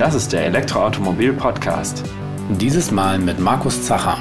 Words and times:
Das 0.00 0.14
ist 0.14 0.32
der 0.32 0.46
Elektroautomobil 0.46 1.34
Podcast. 1.34 2.02
Dieses 2.52 2.90
Mal 2.90 3.18
mit 3.18 3.38
Markus 3.38 3.84
Zacher. 3.84 4.18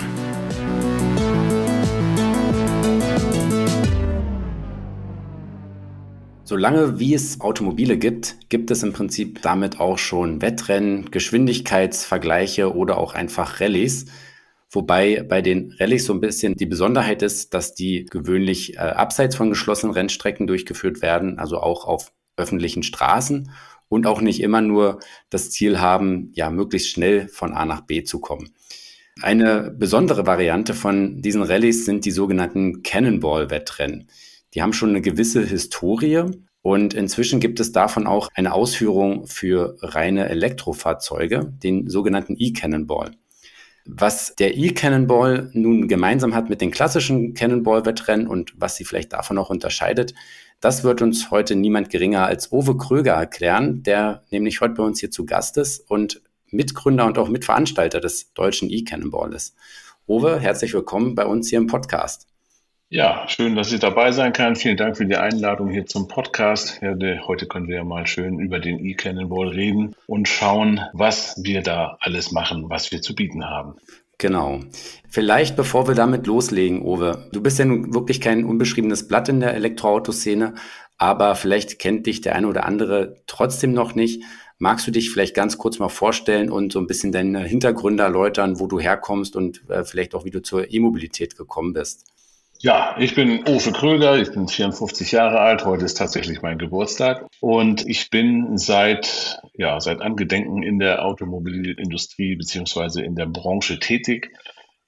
Solange 6.43 6.99
wie 6.99 7.13
es 7.13 7.39
Automobile 7.39 7.97
gibt, 7.97 8.49
gibt 8.49 8.71
es 8.71 8.83
im 8.83 8.91
Prinzip 8.91 9.41
damit 9.41 9.79
auch 9.79 9.97
schon 9.97 10.41
Wettrennen, 10.41 11.11
Geschwindigkeitsvergleiche 11.11 12.75
oder 12.75 12.97
auch 12.97 13.13
einfach 13.13 13.61
Rallyes. 13.61 14.07
Wobei 14.69 15.23
bei 15.23 15.41
den 15.41 15.73
Rallyes 15.79 16.03
so 16.03 16.13
ein 16.13 16.19
bisschen 16.19 16.55
die 16.55 16.65
Besonderheit 16.65 17.21
ist, 17.21 17.53
dass 17.53 17.73
die 17.73 18.03
gewöhnlich 18.03 18.75
äh, 18.75 18.79
abseits 18.79 19.37
von 19.37 19.47
geschlossenen 19.47 19.93
Rennstrecken 19.93 20.45
durchgeführt 20.45 21.01
werden, 21.01 21.39
also 21.39 21.57
auch 21.61 21.85
auf 21.85 22.11
öffentlichen 22.35 22.83
Straßen 22.83 23.49
und 23.89 24.07
auch 24.07 24.21
nicht 24.21 24.41
immer 24.41 24.61
nur 24.61 24.99
das 25.29 25.51
Ziel 25.51 25.79
haben, 25.79 26.31
ja, 26.33 26.49
möglichst 26.49 26.89
schnell 26.89 27.27
von 27.27 27.53
A 27.53 27.65
nach 27.65 27.81
B 27.81 28.03
zu 28.03 28.19
kommen. 28.19 28.53
Eine 29.21 29.75
besondere 29.77 30.25
Variante 30.25 30.73
von 30.73 31.21
diesen 31.21 31.43
Rallyes 31.43 31.83
sind 31.83 32.05
die 32.05 32.11
sogenannten 32.11 32.83
Cannonball-Wettrennen. 32.83 34.07
Die 34.53 34.61
haben 34.61 34.71
schon 34.71 34.89
eine 34.89 35.01
gewisse 35.01 35.43
Historie 35.43 36.23
und 36.61 36.93
inzwischen 36.93 37.39
gibt 37.39 37.59
es 37.59 37.71
davon 37.71 38.07
auch 38.07 38.29
eine 38.33 38.53
Ausführung 38.53 39.27
für 39.27 39.75
reine 39.81 40.29
Elektrofahrzeuge, 40.29 41.51
den 41.63 41.89
sogenannten 41.89 42.35
E-Cannonball. 42.37 43.11
Was 43.85 44.35
der 44.35 44.55
E-Cannonball 44.55 45.49
nun 45.53 45.87
gemeinsam 45.87 46.35
hat 46.35 46.49
mit 46.49 46.61
den 46.61 46.71
klassischen 46.71 47.33
Cannonball-Wettrennen 47.33 48.27
und 48.27 48.53
was 48.55 48.75
sie 48.75 48.85
vielleicht 48.85 49.13
davon 49.13 49.37
auch 49.37 49.49
unterscheidet, 49.49 50.13
das 50.61 50.83
wird 50.83 51.01
uns 51.01 51.31
heute 51.31 51.55
niemand 51.55 51.89
geringer 51.89 52.25
als 52.25 52.51
Owe 52.51 52.75
Kröger 52.77 53.13
erklären, 53.13 53.83
der 53.83 54.23
nämlich 54.29 54.61
heute 54.61 54.75
bei 54.75 54.83
uns 54.83 54.99
hier 54.99 55.11
zu 55.11 55.25
Gast 55.25 55.57
ist 55.57 55.89
und 55.89 56.21
Mitgründer 56.51 57.05
und 57.05 57.17
auch 57.17 57.29
Mitveranstalter 57.29 57.99
des 57.99 58.33
deutschen 58.33 58.69
E-Cannonball 58.69 59.33
ist. 59.33 59.55
Owe, 60.07 60.39
herzlich 60.39 60.73
willkommen 60.73 61.15
bei 61.15 61.25
uns 61.25 61.49
hier 61.49 61.59
im 61.59 61.67
Podcast. 61.67 62.27
Ja, 62.91 63.27
schön, 63.27 63.55
dass 63.55 63.71
ich 63.71 63.79
dabei 63.79 64.11
sein 64.11 64.33
kann. 64.33 64.55
Vielen 64.55 64.75
Dank 64.75 64.97
für 64.97 65.05
die 65.05 65.15
Einladung 65.15 65.69
hier 65.69 65.85
zum 65.85 66.07
Podcast. 66.07 66.81
Ja, 66.81 66.95
heute 67.27 67.45
können 67.45 67.67
wir 67.67 67.75
ja 67.75 67.83
mal 67.83 68.07
schön 68.07 68.39
über 68.39 68.59
den 68.59 68.83
E-Cannonball 68.83 69.49
reden 69.49 69.95
und 70.07 70.27
schauen, 70.27 70.81
was 70.93 71.35
wir 71.43 71.61
da 71.61 71.97
alles 71.99 72.31
machen, 72.31 72.67
was 72.71 72.91
wir 72.91 73.03
zu 73.03 73.13
bieten 73.13 73.45
haben. 73.45 73.75
Genau. 74.19 74.59
Vielleicht 75.07 75.55
bevor 75.55 75.87
wir 75.87 75.95
damit 75.95 76.27
loslegen, 76.27 76.83
Owe, 76.83 77.29
du 77.31 77.41
bist 77.41 77.57
ja 77.57 77.63
nun 77.63 77.93
wirklich 77.93 78.19
kein 78.19 78.43
unbeschriebenes 78.43 79.07
Blatt 79.07 79.29
in 79.29 79.39
der 79.39 79.53
Elektroautoszene, 79.53 80.55
aber 80.97 81.35
vielleicht 81.35 81.79
kennt 81.79 82.05
dich 82.05 82.19
der 82.19 82.35
eine 82.35 82.47
oder 82.47 82.65
andere 82.65 83.23
trotzdem 83.27 83.71
noch 83.73 83.95
nicht. 83.95 84.21
Magst 84.57 84.85
du 84.85 84.91
dich 84.91 85.09
vielleicht 85.09 85.35
ganz 85.35 85.57
kurz 85.57 85.79
mal 85.79 85.87
vorstellen 85.87 86.51
und 86.51 86.73
so 86.73 86.79
ein 86.79 86.87
bisschen 86.87 87.13
deine 87.13 87.45
Hintergründe 87.45 88.03
erläutern, 88.03 88.59
wo 88.59 88.67
du 88.67 88.77
herkommst 88.77 89.37
und 89.37 89.63
äh, 89.69 89.85
vielleicht 89.85 90.13
auch, 90.13 90.25
wie 90.25 90.31
du 90.31 90.41
zur 90.41 90.69
E-Mobilität 90.69 91.37
gekommen 91.37 91.71
bist? 91.71 92.11
Ja, 92.61 92.97
ich 92.99 93.15
bin 93.15 93.47
Ofe 93.47 93.71
Kröger, 93.71 94.17
ich 94.17 94.33
bin 94.33 94.49
54 94.49 95.13
Jahre 95.13 95.39
alt, 95.39 95.63
heute 95.63 95.85
ist 95.85 95.97
tatsächlich 95.97 96.41
mein 96.41 96.57
Geburtstag 96.57 97.25
und 97.39 97.87
ich 97.87 98.09
bin 98.09 98.57
seit, 98.57 99.39
ja, 99.53 99.79
seit 99.79 100.01
Angedenken 100.01 100.61
in 100.61 100.77
der 100.77 101.05
Automobilindustrie 101.05 102.35
beziehungsweise 102.35 103.01
in 103.01 103.15
der 103.15 103.27
Branche 103.27 103.79
tätig, 103.79 104.33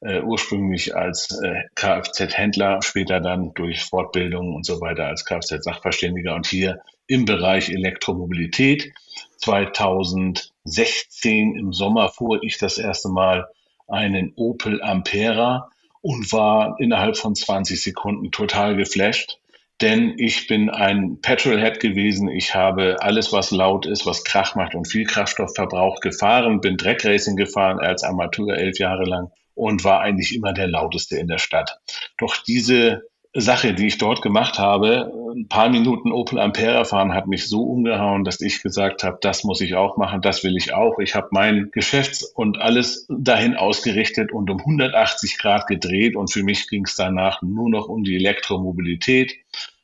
äh, 0.01 0.21
ursprünglich 0.21 0.97
als 0.97 1.39
äh, 1.41 1.61
Kfz-Händler, 1.75 2.81
später 2.81 3.21
dann 3.21 3.53
durch 3.53 3.85
Fortbildung 3.85 4.53
und 4.53 4.65
so 4.65 4.81
weiter 4.81 5.05
als 5.05 5.23
Kfz-Sachverständiger 5.23 6.35
und 6.35 6.47
hier 6.47 6.81
im 7.07 7.23
Bereich 7.23 7.69
Elektromobilität. 7.69 8.91
2016 9.37 11.55
im 11.55 11.71
Sommer 11.71 12.09
fuhr 12.09 12.43
ich 12.43 12.57
das 12.57 12.77
erste 12.77 13.07
Mal 13.07 13.47
einen 13.87 14.33
Opel 14.35 14.83
Ampera 14.83 15.70
und 16.01 16.31
war 16.33 16.75
innerhalb 16.79 17.17
von 17.17 17.35
20 17.35 17.81
Sekunden 17.81 18.31
total 18.31 18.75
geflasht. 18.75 19.37
Denn 19.81 20.13
ich 20.17 20.47
bin 20.47 20.69
ein 20.69 21.21
Petrolhead 21.21 21.79
gewesen. 21.79 22.29
Ich 22.29 22.53
habe 22.53 22.97
alles, 23.01 23.33
was 23.33 23.49
laut 23.49 23.87
ist, 23.87 24.05
was 24.05 24.23
Krach 24.23 24.55
macht 24.55 24.75
und 24.75 24.87
viel 24.87 25.05
Kraftstoff 25.05 25.55
verbraucht, 25.55 26.01
gefahren, 26.01 26.61
bin 26.61 26.77
Dreckracing 26.77 27.35
gefahren 27.35 27.79
als 27.79 28.03
Amateur 28.03 28.55
elf 28.55 28.77
Jahre 28.77 29.05
lang 29.05 29.31
und 29.55 29.83
war 29.83 30.01
eigentlich 30.01 30.35
immer 30.35 30.53
der 30.53 30.67
lauteste 30.67 31.17
in 31.17 31.27
der 31.27 31.39
Stadt. 31.39 31.79
Doch 32.17 32.37
diese 32.37 33.01
Sache, 33.33 33.73
die 33.73 33.87
ich 33.87 33.97
dort 33.97 34.21
gemacht 34.21 34.59
habe, 34.59 35.11
ein 35.33 35.47
paar 35.47 35.69
Minuten 35.69 36.11
Opel 36.11 36.37
Ampera 36.37 36.83
fahren, 36.83 37.13
hat 37.13 37.27
mich 37.27 37.47
so 37.47 37.63
umgehauen, 37.63 38.25
dass 38.25 38.41
ich 38.41 38.61
gesagt 38.61 39.05
habe, 39.05 39.19
das 39.21 39.45
muss 39.45 39.61
ich 39.61 39.75
auch 39.75 39.95
machen, 39.95 40.21
das 40.21 40.43
will 40.43 40.57
ich 40.57 40.73
auch. 40.73 40.99
Ich 40.99 41.15
habe 41.15 41.29
mein 41.31 41.71
Geschäfts- 41.71 42.23
und 42.23 42.59
alles 42.59 43.07
dahin 43.09 43.55
ausgerichtet 43.55 44.33
und 44.33 44.49
um 44.49 44.59
180 44.59 45.37
Grad 45.37 45.67
gedreht 45.67 46.17
und 46.17 46.29
für 46.29 46.43
mich 46.43 46.67
ging 46.67 46.83
es 46.83 46.97
danach 46.97 47.41
nur 47.41 47.69
noch 47.69 47.87
um 47.87 48.03
die 48.03 48.15
Elektromobilität. 48.15 49.33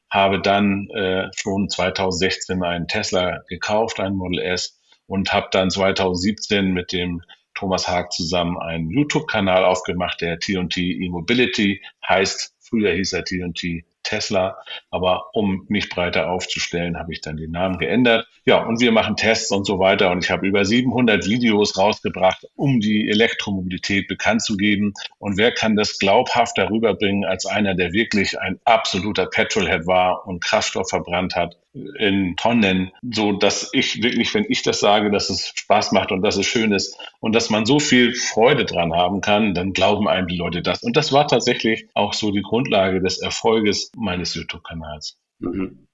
Habe 0.09 0.41
dann 0.41 0.89
äh, 0.89 1.29
schon 1.35 1.69
2016 1.69 2.63
einen 2.63 2.87
Tesla 2.87 3.43
gekauft, 3.47 4.01
einen 4.01 4.17
Model 4.17 4.39
S 4.39 4.77
und 5.05 5.31
habe 5.31 5.47
dann 5.51 5.69
2017 5.69 6.73
mit 6.73 6.91
dem 6.91 7.21
Thomas 7.57 7.87
Haag 7.87 8.11
zusammen 8.11 8.57
einen 8.57 8.89
YouTube-Kanal 8.91 9.65
aufgemacht, 9.65 10.21
der 10.21 10.37
T&T 10.37 10.79
E-Mobility 10.79 11.81
heißt 12.07 12.56
Früher 12.69 12.93
hieß 12.93 13.13
er 13.13 13.23
T&T 13.23 13.85
Tesla, 14.07 14.57
aber 14.89 15.25
um 15.33 15.65
mich 15.67 15.89
breiter 15.89 16.31
aufzustellen, 16.31 16.97
habe 16.97 17.11
ich 17.11 17.21
dann 17.21 17.35
den 17.37 17.51
Namen 17.51 17.77
geändert. 17.77 18.27
Ja, 18.45 18.63
und 18.63 18.79
wir 18.79 18.91
machen 18.91 19.17
Tests 19.17 19.51
und 19.51 19.65
so 19.65 19.79
weiter 19.79 20.11
und 20.11 20.23
ich 20.23 20.31
habe 20.31 20.47
über 20.47 20.63
700 20.63 21.25
Videos 21.25 21.77
rausgebracht, 21.77 22.45
um 22.55 22.79
die 22.79 23.09
Elektromobilität 23.09 24.07
bekannt 24.07 24.41
zu 24.41 24.55
geben. 24.55 24.93
Und 25.19 25.37
wer 25.37 25.51
kann 25.51 25.75
das 25.75 25.99
glaubhaft 25.99 26.57
darüber 26.57 26.93
bringen 26.93 27.25
als 27.25 27.45
einer, 27.45 27.75
der 27.75 27.91
wirklich 27.91 28.39
ein 28.39 28.59
absoluter 28.63 29.25
Petrolhead 29.25 29.85
war 29.85 30.25
und 30.25 30.41
Kraftstoff 30.41 30.89
verbrannt 30.89 31.35
hat? 31.35 31.57
In 31.97 32.35
Tonnen, 32.37 32.91
so 33.13 33.33
dass 33.33 33.69
ich 33.73 34.01
wirklich, 34.01 34.33
wenn 34.33 34.45
ich 34.49 34.63
das 34.63 34.79
sage, 34.79 35.11
dass 35.11 35.29
es 35.29 35.53
Spaß 35.55 35.91
macht 35.91 36.11
und 36.11 36.21
dass 36.21 36.37
es 36.37 36.45
schön 36.45 36.71
ist 36.71 36.97
und 37.19 37.33
dass 37.35 37.49
man 37.49 37.65
so 37.65 37.79
viel 37.79 38.13
Freude 38.13 38.65
dran 38.65 38.93
haben 38.93 39.21
kann, 39.21 39.53
dann 39.53 39.73
glauben 39.73 40.07
einem 40.07 40.27
die 40.27 40.37
Leute 40.37 40.61
das. 40.61 40.83
Und 40.83 40.97
das 40.97 41.11
war 41.11 41.27
tatsächlich 41.27 41.87
auch 41.93 42.13
so 42.13 42.31
die 42.31 42.41
Grundlage 42.41 43.01
des 43.01 43.21
Erfolges 43.21 43.91
meines 43.95 44.35
YouTube-Kanals. 44.35 45.17
Mhm. 45.39 45.87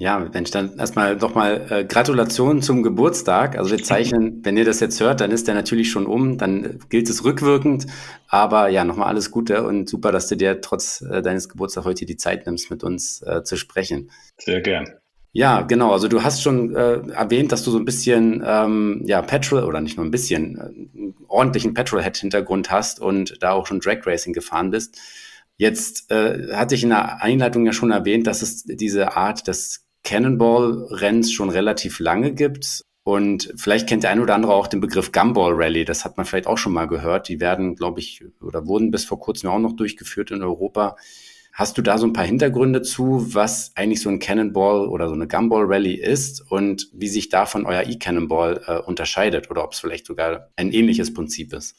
Ja, 0.00 0.18
Mensch, 0.18 0.50
dann 0.50 0.78
erstmal 0.78 1.18
doch 1.18 1.34
mal 1.34 1.66
äh, 1.68 1.84
Gratulation 1.84 2.62
zum 2.62 2.82
Geburtstag. 2.82 3.58
Also 3.58 3.70
wir 3.70 3.82
zeichnen, 3.82 4.40
wenn 4.44 4.56
ihr 4.56 4.64
das 4.64 4.80
jetzt 4.80 4.98
hört, 4.98 5.20
dann 5.20 5.30
ist 5.30 5.46
der 5.46 5.54
natürlich 5.54 5.90
schon 5.90 6.06
um, 6.06 6.38
dann 6.38 6.78
gilt 6.88 7.10
es 7.10 7.22
rückwirkend. 7.22 7.86
Aber 8.26 8.70
ja, 8.70 8.86
nochmal 8.86 9.08
alles 9.08 9.30
Gute 9.30 9.62
und 9.62 9.90
super, 9.90 10.10
dass 10.10 10.26
du 10.28 10.36
dir 10.36 10.62
trotz 10.62 11.02
äh, 11.02 11.20
deines 11.20 11.50
Geburtstags 11.50 11.86
heute 11.86 12.06
die 12.06 12.16
Zeit 12.16 12.46
nimmst, 12.46 12.70
mit 12.70 12.82
uns 12.82 13.20
äh, 13.20 13.42
zu 13.44 13.58
sprechen. 13.58 14.10
Sehr 14.38 14.62
gern. 14.62 14.99
Ja, 15.32 15.60
genau. 15.62 15.92
Also 15.92 16.08
du 16.08 16.22
hast 16.24 16.42
schon 16.42 16.74
äh, 16.74 17.00
erwähnt, 17.12 17.52
dass 17.52 17.62
du 17.62 17.70
so 17.70 17.78
ein 17.78 17.84
bisschen 17.84 18.42
ähm, 18.44 19.02
ja 19.06 19.22
Petrol 19.22 19.62
oder 19.64 19.80
nicht 19.80 19.96
nur 19.96 20.04
ein 20.04 20.10
bisschen 20.10 20.56
äh, 20.56 20.60
einen 20.62 21.14
ordentlichen 21.28 21.72
Petrolhead-Hintergrund 21.72 22.70
hast 22.70 23.00
und 23.00 23.40
da 23.40 23.52
auch 23.52 23.66
schon 23.66 23.80
Drag 23.80 24.04
Racing 24.04 24.32
gefahren 24.32 24.70
bist. 24.70 24.98
Jetzt 25.56 26.10
äh, 26.10 26.52
hatte 26.54 26.74
ich 26.74 26.82
in 26.82 26.88
der 26.88 27.22
Einleitung 27.22 27.64
ja 27.64 27.72
schon 27.72 27.92
erwähnt, 27.92 28.26
dass 28.26 28.42
es 28.42 28.64
diese 28.64 29.16
Art 29.16 29.46
des 29.46 29.86
Cannonball-Renns 30.02 31.30
schon 31.32 31.50
relativ 31.50 32.00
lange 32.00 32.32
gibt. 32.32 32.82
Und 33.04 33.52
vielleicht 33.56 33.88
kennt 33.88 34.02
der 34.02 34.10
eine 34.10 34.22
oder 34.22 34.34
andere 34.34 34.54
auch 34.54 34.66
den 34.66 34.80
Begriff 34.80 35.12
Gumball 35.12 35.52
Rally. 35.54 35.84
Das 35.84 36.04
hat 36.04 36.16
man 36.16 36.26
vielleicht 36.26 36.46
auch 36.46 36.58
schon 36.58 36.72
mal 36.72 36.86
gehört. 36.86 37.28
Die 37.28 37.40
werden, 37.40 37.76
glaube 37.76 38.00
ich, 38.00 38.24
oder 38.40 38.66
wurden 38.66 38.90
bis 38.90 39.04
vor 39.04 39.20
kurzem 39.20 39.50
auch 39.50 39.58
noch 39.58 39.74
durchgeführt 39.74 40.30
in 40.30 40.42
Europa. 40.42 40.96
Hast 41.60 41.76
du 41.76 41.82
da 41.82 41.98
so 41.98 42.06
ein 42.06 42.14
paar 42.14 42.24
Hintergründe 42.24 42.80
zu, 42.80 43.34
was 43.34 43.72
eigentlich 43.74 44.00
so 44.00 44.08
ein 44.08 44.18
Cannonball 44.18 44.88
oder 44.88 45.08
so 45.08 45.14
eine 45.14 45.28
Gumball 45.28 45.66
Rally 45.66 45.92
ist 45.92 46.40
und 46.50 46.88
wie 46.94 47.08
sich 47.08 47.28
davon 47.28 47.66
euer 47.66 47.82
E-Cannonball 47.82 48.62
äh, 48.66 48.78
unterscheidet 48.78 49.50
oder 49.50 49.62
ob 49.62 49.74
es 49.74 49.80
vielleicht 49.80 50.06
sogar 50.06 50.48
ein 50.56 50.72
ähnliches 50.72 51.12
Prinzip 51.12 51.52
ist? 51.52 51.76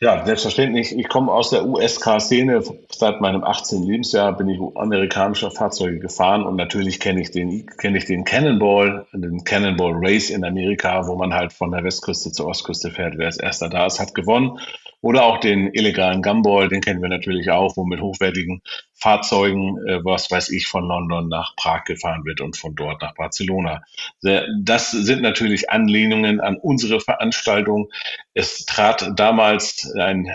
Ja, 0.00 0.26
selbstverständlich. 0.26 0.98
Ich 0.98 1.08
komme 1.08 1.32
aus 1.32 1.48
der 1.48 1.64
USK-Szene. 1.64 2.62
Seit 2.90 3.22
meinem 3.22 3.42
18. 3.42 3.84
Lebensjahr 3.84 4.36
bin 4.36 4.50
ich 4.50 4.60
amerikanische 4.74 5.50
Fahrzeuge 5.50 5.98
gefahren 5.98 6.44
und 6.44 6.56
natürlich 6.56 7.00
kenne 7.00 7.22
ich 7.22 7.30
den, 7.30 7.64
kenne 7.78 7.96
ich 7.96 8.04
den 8.04 8.24
Cannonball, 8.24 9.06
den 9.14 9.44
Cannonball 9.44 9.94
Race 9.94 10.28
in 10.28 10.44
Amerika, 10.44 11.06
wo 11.06 11.16
man 11.16 11.32
halt 11.32 11.54
von 11.54 11.70
der 11.70 11.84
Westküste 11.84 12.32
zur 12.32 12.48
Ostküste 12.48 12.90
fährt. 12.90 13.16
Wer 13.16 13.26
als 13.26 13.38
erster 13.38 13.70
da 13.70 13.86
ist, 13.86 13.98
hat 13.98 14.14
gewonnen. 14.14 14.58
Oder 15.02 15.24
auch 15.24 15.38
den 15.38 15.72
illegalen 15.72 16.22
Gumball, 16.22 16.68
den 16.68 16.80
kennen 16.80 17.02
wir 17.02 17.08
natürlich 17.08 17.50
auch, 17.50 17.76
wo 17.76 17.84
mit 17.84 18.00
hochwertigen 18.00 18.62
Fahrzeugen, 19.02 19.84
äh, 19.86 20.04
was 20.04 20.30
weiß 20.30 20.50
ich, 20.50 20.68
von 20.68 20.86
London 20.86 21.28
nach 21.28 21.56
Prag 21.56 21.84
gefahren 21.84 22.24
wird 22.24 22.40
und 22.40 22.56
von 22.56 22.76
dort 22.76 23.02
nach 23.02 23.14
Barcelona. 23.14 23.82
Das 24.22 24.92
sind 24.92 25.22
natürlich 25.22 25.70
Anlehnungen 25.70 26.40
an 26.40 26.56
unsere 26.56 27.00
Veranstaltung. 27.00 27.90
Es 28.32 28.64
trat 28.64 29.10
damals 29.16 29.92
ein 29.98 30.30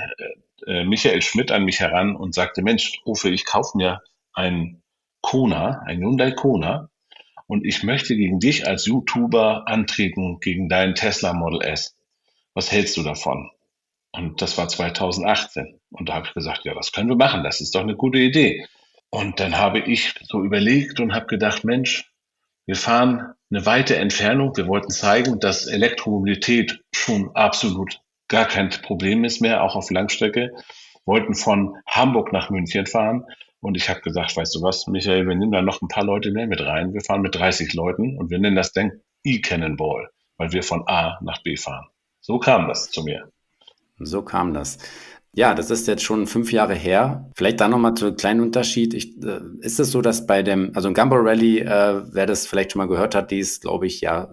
äh, 0.66 0.84
Michael 0.84 1.22
Schmidt 1.22 1.52
an 1.52 1.64
mich 1.64 1.80
heran 1.80 2.18
und 2.18 2.36
sagte, 2.36 2.62
Mensch, 2.62 3.00
Uwe, 3.06 3.30
ich 3.30 3.46
kaufe 3.46 3.78
mir 3.78 4.02
einen 4.34 4.84
Kona, 5.22 5.84
ein 5.86 6.00
Hyundai 6.00 6.32
Kona, 6.32 6.90
und 7.48 7.66
ich 7.66 7.84
möchte 7.84 8.18
gegen 8.18 8.42
dich 8.42 8.68
als 8.68 8.86
YouTuber 8.86 9.70
antreten, 9.70 10.42
gegen 10.42 10.68
deinen 10.68 10.96
Tesla 10.96 11.32
Model 11.32 11.62
S. 11.62 11.96
Was 12.54 12.70
hältst 12.72 12.98
du 12.98 13.04
davon? 13.04 13.50
Und 14.18 14.42
das 14.42 14.58
war 14.58 14.68
2018. 14.68 15.80
Und 15.92 16.10
da 16.10 16.16
habe 16.16 16.28
ich 16.28 16.34
gesagt, 16.34 16.66
ja, 16.66 16.74
das 16.74 16.92
können 16.92 17.10
wir 17.10 17.16
machen. 17.16 17.44
Das 17.44 17.62
ist 17.62 17.76
doch 17.76 17.82
eine 17.82 17.96
gute 17.96 18.18
Idee. 18.18 18.66
Und 19.10 19.40
dann 19.40 19.58
habe 19.58 19.80
ich 19.80 20.16
so 20.24 20.44
überlegt 20.44 21.00
und 21.00 21.14
habe 21.14 21.28
gedacht, 21.28 21.64
Mensch, 21.64 22.12
wir 22.66 22.76
fahren 22.76 23.34
eine 23.52 23.66
weite 23.66 23.96
Entfernung. 23.96 24.58
Wir 24.58 24.68
wollten 24.68 24.90
zeigen, 24.90 25.40
dass 25.40 25.68
Elektromobilität 25.68 26.82
schon 26.94 27.34
absolut 27.36 28.02
gar 28.28 28.46
kein 28.46 28.70
Problem 28.70 29.24
ist 29.24 29.40
mehr, 29.40 29.64
auch 29.64 29.76
auf 29.76 29.92
Langstrecke. 29.92 30.52
Wollten 31.06 31.36
von 31.36 31.78
Hamburg 31.88 32.34
nach 32.34 32.50
München 32.50 32.88
fahren. 32.88 33.24
Und 33.62 33.78
ich 33.78 33.90
habe 33.90 34.02
gesagt, 34.02 34.36
weißt 34.36 34.56
du 34.56 34.62
was, 34.62 34.88
Michael, 34.88 35.28
wir 35.28 35.36
nehmen 35.36 35.52
da 35.52 35.62
noch 35.62 35.82
ein 35.82 35.88
paar 35.88 36.04
Leute 36.04 36.32
mehr 36.32 36.48
mit 36.48 36.62
rein. 36.62 36.94
Wir 36.94 37.02
fahren 37.02 37.22
mit 37.22 37.36
30 37.36 37.74
Leuten 37.74 38.18
und 38.18 38.30
wir 38.30 38.40
nennen 38.40 38.56
das 38.56 38.74
dann 38.74 39.00
E-Cannonball, 39.24 40.10
weil 40.38 40.52
wir 40.52 40.64
von 40.64 40.88
A 40.88 41.20
nach 41.22 41.42
B 41.44 41.56
fahren. 41.56 41.88
So 42.20 42.40
kam 42.40 42.68
das 42.68 42.92
zu 42.92 43.04
mir. 43.04 43.32
So 44.00 44.22
kam 44.22 44.54
das. 44.54 44.78
Ja, 45.34 45.54
das 45.54 45.70
ist 45.70 45.88
jetzt 45.88 46.04
schon 46.04 46.26
fünf 46.26 46.52
Jahre 46.52 46.74
her. 46.74 47.30
Vielleicht 47.36 47.60
da 47.60 47.68
nochmal 47.68 47.94
zu 47.94 48.08
einem 48.08 48.16
kleinen 48.16 48.42
Unterschied. 48.42 48.94
Ich, 48.94 49.22
äh, 49.24 49.40
ist 49.60 49.80
es 49.80 49.92
so, 49.92 50.02
dass 50.02 50.26
bei 50.26 50.42
dem, 50.42 50.72
also 50.74 50.88
ein 50.88 50.96
Gumball 50.96 51.22
Rally, 51.22 51.60
äh, 51.60 52.02
wer 52.12 52.26
das 52.26 52.48
vielleicht 52.48 52.72
schon 52.72 52.80
mal 52.80 52.88
gehört 52.88 53.14
hat, 53.14 53.30
die 53.30 53.40
ist, 53.40 53.62
glaube 53.62 53.86
ich, 53.86 54.02
ja, 54.02 54.32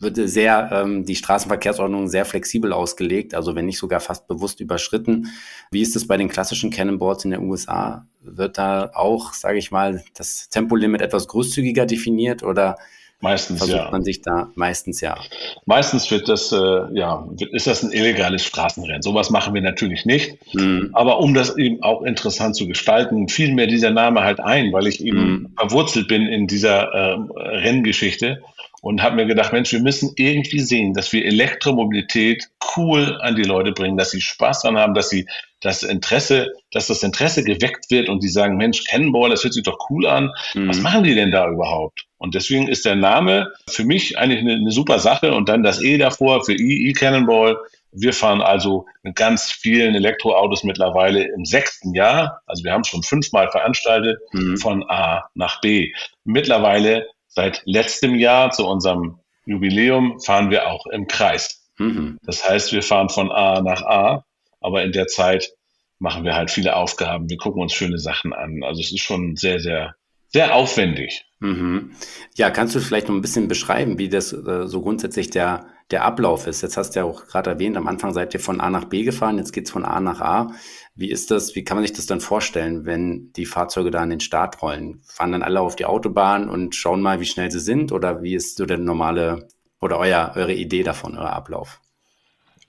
wird 0.00 0.16
sehr, 0.28 0.70
ähm, 0.72 1.04
die 1.04 1.16
Straßenverkehrsordnung 1.16 2.08
sehr 2.08 2.24
flexibel 2.24 2.72
ausgelegt, 2.72 3.34
also 3.34 3.54
wenn 3.54 3.66
nicht 3.66 3.78
sogar 3.78 4.00
fast 4.00 4.26
bewusst 4.26 4.60
überschritten. 4.60 5.28
Wie 5.70 5.82
ist 5.82 5.96
es 5.96 6.06
bei 6.06 6.16
den 6.16 6.28
klassischen 6.28 6.70
Cannonboards 6.70 7.24
in 7.24 7.30
den 7.30 7.48
USA? 7.48 8.06
Wird 8.20 8.58
da 8.58 8.90
auch, 8.94 9.32
sage 9.34 9.58
ich 9.58 9.70
mal, 9.70 10.02
das 10.14 10.48
Tempolimit 10.48 11.00
etwas 11.00 11.28
großzügiger 11.28 11.86
definiert 11.86 12.42
oder 12.42 12.76
Meistens 13.20 13.58
versucht 13.58 13.78
ja. 13.78 13.90
man 13.90 14.04
sich 14.04 14.20
da 14.20 14.50
meistens 14.54 15.00
ja. 15.00 15.16
Meistens 15.64 16.10
wird 16.10 16.28
das, 16.28 16.52
äh, 16.52 16.56
ja, 16.92 17.26
ist 17.52 17.66
das 17.66 17.82
ein 17.82 17.92
illegales 17.92 18.44
Straßenrennen. 18.44 19.02
Sowas 19.02 19.30
machen 19.30 19.54
wir 19.54 19.62
natürlich 19.62 20.04
nicht. 20.04 20.36
Mhm. 20.54 20.90
Aber 20.92 21.20
um 21.20 21.32
das 21.32 21.56
eben 21.56 21.82
auch 21.82 22.02
interessant 22.02 22.54
zu 22.54 22.68
gestalten, 22.68 23.28
fiel 23.28 23.54
mir 23.54 23.66
dieser 23.66 23.90
Name 23.90 24.22
halt 24.22 24.40
ein, 24.40 24.72
weil 24.72 24.86
ich 24.86 25.02
eben 25.02 25.18
mhm. 25.18 25.54
verwurzelt 25.56 26.08
bin 26.08 26.26
in 26.26 26.46
dieser 26.46 26.92
äh, 26.92 27.18
Renngeschichte 27.34 28.42
und 28.84 29.02
habe 29.02 29.16
mir 29.16 29.24
gedacht, 29.24 29.54
Mensch, 29.54 29.72
wir 29.72 29.80
müssen 29.80 30.12
irgendwie 30.16 30.60
sehen, 30.60 30.92
dass 30.92 31.10
wir 31.14 31.24
Elektromobilität 31.24 32.50
cool 32.76 33.18
an 33.22 33.34
die 33.34 33.42
Leute 33.42 33.72
bringen, 33.72 33.96
dass 33.96 34.10
sie 34.10 34.20
Spaß 34.20 34.60
dran 34.60 34.76
haben, 34.76 34.92
dass 34.92 35.08
sie 35.08 35.26
das 35.64 35.82
Interesse, 35.82 36.52
dass 36.70 36.88
das 36.88 37.02
Interesse 37.02 37.42
geweckt 37.42 37.90
wird 37.90 38.08
und 38.08 38.22
die 38.22 38.28
sagen, 38.28 38.56
Mensch, 38.56 38.84
Cannonball, 38.84 39.30
das 39.30 39.44
hört 39.44 39.54
sich 39.54 39.62
doch 39.62 39.78
cool 39.90 40.06
an. 40.06 40.30
Mhm. 40.54 40.68
Was 40.68 40.80
machen 40.80 41.04
die 41.04 41.14
denn 41.14 41.30
da 41.30 41.48
überhaupt? 41.48 42.04
Und 42.18 42.34
deswegen 42.34 42.68
ist 42.68 42.84
der 42.84 42.96
Name 42.96 43.52
für 43.68 43.84
mich 43.84 44.18
eigentlich 44.18 44.40
eine, 44.40 44.54
eine 44.54 44.70
super 44.70 44.98
Sache 44.98 45.34
und 45.34 45.48
dann 45.48 45.62
das 45.62 45.82
E 45.82 45.98
davor 45.98 46.44
für 46.44 46.54
E, 46.54 46.90
E-Cannonball. 46.90 47.58
Wir 47.92 48.12
fahren 48.12 48.40
also 48.40 48.86
mit 49.02 49.14
ganz 49.14 49.52
vielen 49.52 49.94
Elektroautos 49.94 50.64
mittlerweile 50.64 51.24
im 51.32 51.44
sechsten 51.44 51.94
Jahr. 51.94 52.40
Also 52.46 52.64
wir 52.64 52.72
haben 52.72 52.84
schon 52.84 53.02
fünfmal 53.02 53.50
veranstaltet 53.50 54.18
mhm. 54.32 54.56
von 54.56 54.82
A 54.88 55.28
nach 55.34 55.60
B. 55.60 55.92
Mittlerweile 56.24 57.06
Seit 57.34 57.62
letztem 57.64 58.14
Jahr 58.14 58.50
zu 58.50 58.66
unserem 58.66 59.18
Jubiläum 59.44 60.20
fahren 60.20 60.50
wir 60.50 60.68
auch 60.68 60.86
im 60.86 61.08
Kreis. 61.08 61.68
Mhm. 61.78 62.18
Das 62.22 62.48
heißt, 62.48 62.72
wir 62.72 62.82
fahren 62.82 63.08
von 63.08 63.32
A 63.32 63.60
nach 63.60 63.82
A, 63.82 64.24
aber 64.64 64.82
in 64.82 64.92
der 64.92 65.06
Zeit 65.06 65.52
machen 65.98 66.24
wir 66.24 66.34
halt 66.34 66.50
viele 66.50 66.74
Aufgaben. 66.74 67.28
Wir 67.28 67.36
gucken 67.36 67.62
uns 67.62 67.74
schöne 67.74 67.98
Sachen 67.98 68.32
an. 68.32 68.62
Also 68.64 68.80
es 68.80 68.90
ist 68.90 69.02
schon 69.02 69.36
sehr, 69.36 69.60
sehr, 69.60 69.94
sehr 70.28 70.54
aufwendig. 70.54 71.26
Mhm. 71.38 71.92
Ja, 72.34 72.50
kannst 72.50 72.74
du 72.74 72.80
vielleicht 72.80 73.08
noch 73.08 73.14
ein 73.14 73.20
bisschen 73.20 73.46
beschreiben, 73.46 73.98
wie 73.98 74.08
das 74.08 74.32
äh, 74.32 74.66
so 74.66 74.80
grundsätzlich 74.80 75.28
der, 75.28 75.66
der 75.90 76.04
Ablauf 76.04 76.46
ist? 76.46 76.62
Jetzt 76.62 76.78
hast 76.78 76.92
du 76.92 77.00
ja 77.00 77.04
auch 77.04 77.26
gerade 77.26 77.50
erwähnt, 77.50 77.76
am 77.76 77.86
Anfang 77.86 78.14
seid 78.14 78.32
ihr 78.32 78.40
von 78.40 78.60
A 78.60 78.70
nach 78.70 78.86
B 78.86 79.02
gefahren, 79.02 79.36
jetzt 79.36 79.52
geht's 79.52 79.70
von 79.70 79.84
A 79.84 80.00
nach 80.00 80.22
A. 80.22 80.52
Wie 80.94 81.10
ist 81.10 81.30
das, 81.30 81.54
wie 81.54 81.62
kann 81.62 81.76
man 81.76 81.84
sich 81.84 81.94
das 81.94 82.06
dann 82.06 82.22
vorstellen, 82.22 82.86
wenn 82.86 83.32
die 83.34 83.46
Fahrzeuge 83.46 83.90
da 83.90 84.00
an 84.00 84.10
den 84.10 84.20
Start 84.20 84.62
rollen? 84.62 85.02
Fahren 85.04 85.32
dann 85.32 85.42
alle 85.42 85.60
auf 85.60 85.76
die 85.76 85.84
Autobahn 85.84 86.48
und 86.48 86.74
schauen 86.74 87.02
mal, 87.02 87.20
wie 87.20 87.26
schnell 87.26 87.50
sie 87.50 87.60
sind? 87.60 87.92
Oder 87.92 88.22
wie 88.22 88.34
ist 88.34 88.56
so 88.56 88.64
der 88.64 88.78
normale 88.78 89.46
oder 89.80 89.98
euer, 89.98 90.32
eure 90.36 90.54
Idee 90.54 90.82
davon, 90.82 91.18
euer 91.18 91.32
Ablauf? 91.34 91.82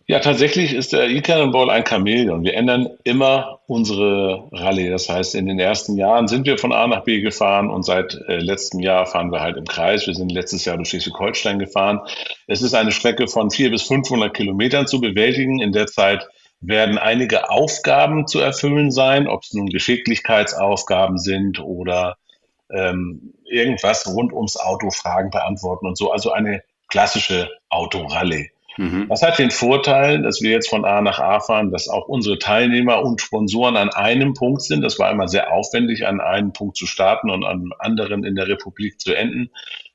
Ja, 0.07 0.19
tatsächlich 0.19 0.73
ist 0.75 0.93
der 0.93 1.09
E-Cannonball 1.09 1.71
ein 1.71 1.83
Chamäleon. 1.83 2.43
Wir 2.43 2.53
ändern 2.53 2.89
immer 3.03 3.61
unsere 3.65 4.47
Rallye. 4.51 4.91
Das 4.91 5.09
heißt, 5.09 5.33
in 5.33 5.47
den 5.47 5.57
ersten 5.57 5.97
Jahren 5.97 6.27
sind 6.27 6.45
wir 6.45 6.59
von 6.59 6.71
A 6.73 6.85
nach 6.85 7.03
B 7.03 7.21
gefahren 7.21 7.71
und 7.71 7.81
seit 7.81 8.13
äh, 8.27 8.37
letztem 8.37 8.81
Jahr 8.81 9.07
fahren 9.07 9.31
wir 9.31 9.41
halt 9.41 9.57
im 9.57 9.65
Kreis. 9.65 10.05
Wir 10.05 10.13
sind 10.13 10.31
letztes 10.31 10.63
Jahr 10.63 10.77
durch 10.77 10.89
Schleswig-Holstein 10.89 11.57
gefahren. 11.57 12.01
Es 12.45 12.61
ist 12.61 12.75
eine 12.75 12.91
Strecke 12.91 13.27
von 13.27 13.49
400 13.49 13.71
bis 13.71 13.87
500 13.87 14.31
Kilometern 14.31 14.85
zu 14.85 15.01
bewältigen. 15.01 15.59
In 15.59 15.71
der 15.71 15.87
Zeit 15.87 16.27
werden 16.61 16.99
einige 16.99 17.49
Aufgaben 17.49 18.27
zu 18.27 18.39
erfüllen 18.39 18.91
sein, 18.91 19.27
ob 19.27 19.41
es 19.41 19.53
nun 19.53 19.69
Geschicklichkeitsaufgaben 19.69 21.17
sind 21.17 21.59
oder 21.59 22.17
ähm, 22.71 23.33
irgendwas 23.49 24.05
rund 24.05 24.33
ums 24.33 24.55
Auto 24.55 24.91
Fragen 24.91 25.31
beantworten 25.31 25.87
und 25.87 25.97
so. 25.97 26.11
Also 26.11 26.31
eine 26.31 26.61
klassische 26.89 27.49
Autorallye. 27.69 28.51
Mhm. 28.77 29.07
Das 29.09 29.21
hat 29.21 29.39
den 29.39 29.51
Vorteil, 29.51 30.21
dass 30.21 30.41
wir 30.41 30.51
jetzt 30.51 30.69
von 30.69 30.85
A 30.85 31.01
nach 31.01 31.19
A 31.19 31.39
fahren, 31.39 31.71
dass 31.71 31.87
auch 31.87 32.07
unsere 32.07 32.39
Teilnehmer 32.39 33.03
und 33.03 33.21
Sponsoren 33.21 33.77
an 33.77 33.89
einem 33.89 34.33
Punkt 34.33 34.61
sind. 34.61 34.81
Das 34.81 34.99
war 34.99 35.11
immer 35.11 35.27
sehr 35.27 35.53
aufwendig, 35.53 36.05
an 36.05 36.19
einem 36.19 36.53
Punkt 36.53 36.77
zu 36.77 36.85
starten 36.85 37.29
und 37.29 37.43
an 37.45 37.71
anderen 37.79 38.23
in 38.23 38.35
der 38.35 38.47
Republik 38.47 38.99
zu 38.99 39.13
enden. 39.13 39.49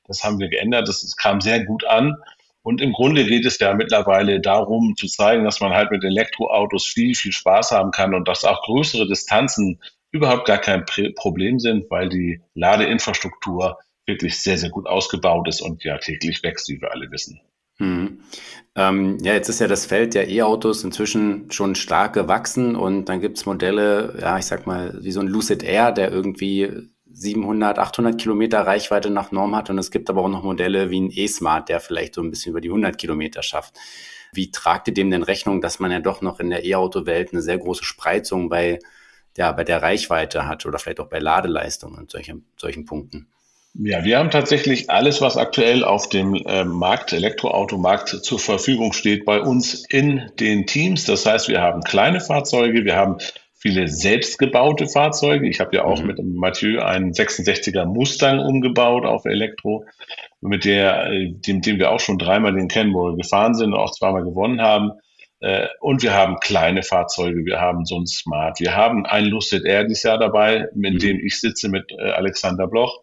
Das 0.07 0.23
haben 0.23 0.39
wir 0.39 0.49
geändert. 0.49 0.87
Das 0.87 1.15
kam 1.15 1.41
sehr 1.41 1.63
gut 1.63 1.85
an. 1.85 2.17
Und 2.63 2.79
im 2.79 2.93
Grunde 2.93 3.25
geht 3.25 3.45
es 3.45 3.57
ja 3.59 3.73
mittlerweile 3.73 4.39
darum 4.39 4.95
zu 4.95 5.07
zeigen, 5.07 5.43
dass 5.43 5.59
man 5.61 5.73
halt 5.73 5.89
mit 5.91 6.03
Elektroautos 6.03 6.85
viel, 6.85 7.15
viel 7.15 7.31
Spaß 7.31 7.71
haben 7.71 7.91
kann 7.91 8.13
und 8.13 8.27
dass 8.27 8.45
auch 8.45 8.61
größere 8.63 9.07
Distanzen 9.07 9.79
überhaupt 10.11 10.45
gar 10.45 10.59
kein 10.59 10.85
Problem 11.15 11.59
sind, 11.59 11.89
weil 11.89 12.09
die 12.09 12.41
Ladeinfrastruktur 12.53 13.79
wirklich 14.05 14.39
sehr, 14.41 14.57
sehr 14.57 14.69
gut 14.69 14.87
ausgebaut 14.87 15.47
ist 15.47 15.61
und 15.61 15.83
ja 15.83 15.97
täglich 15.97 16.43
wächst, 16.43 16.69
wie 16.69 16.81
wir 16.81 16.91
alle 16.91 17.09
wissen. 17.11 17.41
Hm. 17.81 18.19
Ähm, 18.75 19.17
ja, 19.21 19.33
jetzt 19.33 19.49
ist 19.49 19.59
ja 19.59 19.67
das 19.67 19.87
Feld 19.87 20.13
der 20.13 20.29
E-Autos 20.29 20.83
inzwischen 20.83 21.49
schon 21.51 21.73
stark 21.73 22.13
gewachsen 22.13 22.75
und 22.75 23.05
dann 23.05 23.19
gibt 23.19 23.37
es 23.37 23.45
Modelle, 23.47 24.17
ja, 24.21 24.37
ich 24.37 24.45
sag 24.45 24.67
mal, 24.67 24.99
wie 25.01 25.11
so 25.11 25.19
ein 25.19 25.27
Lucid 25.27 25.63
Air, 25.63 25.91
der 25.91 26.11
irgendwie 26.11 26.71
700, 27.11 27.79
800 27.79 28.21
Kilometer 28.21 28.61
Reichweite 28.61 29.09
nach 29.09 29.31
Norm 29.31 29.55
hat. 29.55 29.69
Und 29.71 29.79
es 29.79 29.89
gibt 29.89 30.09
aber 30.11 30.21
auch 30.21 30.29
noch 30.29 30.43
Modelle 30.43 30.91
wie 30.91 31.01
ein 31.01 31.11
E-Smart, 31.11 31.69
der 31.69 31.79
vielleicht 31.79 32.13
so 32.15 32.21
ein 32.21 32.29
bisschen 32.29 32.51
über 32.51 32.61
die 32.61 32.69
100 32.69 32.97
Kilometer 32.97 33.41
schafft. 33.41 33.75
Wie 34.31 34.51
tragt 34.51 34.87
ihr 34.87 34.93
dem 34.93 35.09
denn 35.09 35.23
Rechnung, 35.23 35.59
dass 35.59 35.79
man 35.79 35.91
ja 35.91 35.99
doch 35.99 36.21
noch 36.21 36.39
in 36.39 36.51
der 36.51 36.63
E-Auto-Welt 36.63 37.33
eine 37.33 37.41
sehr 37.41 37.57
große 37.57 37.83
Spreizung 37.83 38.47
bei, 38.47 38.79
ja, 39.37 39.51
bei 39.51 39.63
der 39.63 39.81
Reichweite 39.81 40.47
hat 40.47 40.65
oder 40.67 40.77
vielleicht 40.79 40.99
auch 40.99 41.09
bei 41.09 41.19
Ladeleistung 41.19 41.95
und 41.95 42.11
solchen, 42.11 42.45
solchen 42.57 42.85
Punkten? 42.85 43.27
Ja, 43.73 44.03
wir 44.03 44.19
haben 44.19 44.31
tatsächlich 44.31 44.89
alles, 44.89 45.21
was 45.21 45.37
aktuell 45.37 45.85
auf 45.85 46.09
dem 46.09 46.35
äh, 46.35 46.65
Markt, 46.65 47.13
Elektroautomarkt 47.13 48.09
zur 48.09 48.37
Verfügung 48.37 48.91
steht, 48.91 49.23
bei 49.23 49.39
uns 49.39 49.85
in 49.89 50.29
den 50.39 50.67
Teams. 50.67 51.05
Das 51.05 51.25
heißt, 51.25 51.47
wir 51.47 51.61
haben 51.61 51.81
kleine 51.81 52.19
Fahrzeuge, 52.19 52.83
wir 52.83 52.97
haben 52.97 53.17
viele 53.61 53.87
selbstgebaute 53.87 54.87
Fahrzeuge. 54.87 55.47
Ich 55.47 55.59
habe 55.61 55.75
ja 55.75 55.85
auch 55.85 56.01
mhm. 56.01 56.07
mit 56.07 56.23
Mathieu 56.23 56.81
einen 56.81 57.13
66er 57.13 57.85
Mustang 57.85 58.39
umgebaut 58.39 59.05
auf 59.05 59.25
Elektro, 59.25 59.85
mit 60.41 60.65
der, 60.65 61.05
äh, 61.11 61.31
dem, 61.31 61.61
dem 61.61 61.79
wir 61.79 61.91
auch 61.91 61.99
schon 61.99 62.17
dreimal 62.17 62.53
den 62.53 62.67
Cannonball 62.67 63.15
gefahren 63.15 63.53
sind 63.53 63.73
und 63.73 63.79
auch 63.79 63.91
zweimal 63.91 64.23
gewonnen 64.23 64.61
haben. 64.61 64.91
Äh, 65.39 65.67
und 65.79 66.03
wir 66.03 66.13
haben 66.13 66.39
kleine 66.41 66.83
Fahrzeuge, 66.83 67.45
wir 67.45 67.61
haben 67.61 67.85
so 67.85 67.97
ein 67.97 68.05
Smart, 68.07 68.59
wir 68.59 68.75
haben 68.75 69.05
ein 69.05 69.25
Lucid 69.25 69.63
Air 69.63 69.85
dieses 69.85 70.03
Jahr 70.03 70.17
dabei, 70.17 70.67
in 70.75 70.95
mhm. 70.95 70.99
dem 70.99 71.19
ich 71.25 71.39
sitze 71.39 71.69
mit 71.69 71.89
äh, 71.91 72.11
Alexander 72.11 72.67
Bloch. 72.67 73.01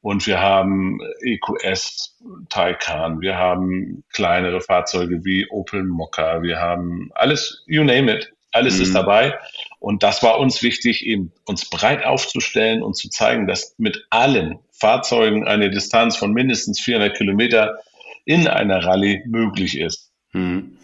Und 0.00 0.26
wir 0.26 0.40
haben 0.40 1.00
EQS 1.22 2.16
Taycan, 2.48 3.20
wir 3.20 3.36
haben 3.36 4.04
kleinere 4.12 4.60
Fahrzeuge 4.60 5.24
wie 5.24 5.48
Opel 5.50 5.82
Mokka, 5.82 6.42
wir 6.42 6.60
haben 6.60 7.10
alles, 7.14 7.64
you 7.66 7.82
name 7.82 8.12
it, 8.12 8.32
alles 8.52 8.76
mhm. 8.76 8.82
ist 8.82 8.94
dabei. 8.94 9.38
Und 9.80 10.02
das 10.02 10.22
war 10.22 10.38
uns 10.38 10.62
wichtig, 10.62 11.04
eben 11.04 11.32
uns 11.46 11.68
breit 11.68 12.04
aufzustellen 12.04 12.82
und 12.82 12.96
zu 12.96 13.10
zeigen, 13.10 13.46
dass 13.46 13.74
mit 13.78 14.06
allen 14.10 14.58
Fahrzeugen 14.72 15.46
eine 15.46 15.70
Distanz 15.70 16.16
von 16.16 16.32
mindestens 16.32 16.80
400 16.80 17.16
Kilometer 17.16 17.78
in 18.24 18.46
einer 18.46 18.84
Rallye 18.84 19.22
möglich 19.26 19.78
ist. 19.78 20.12
Hm. 20.32 20.78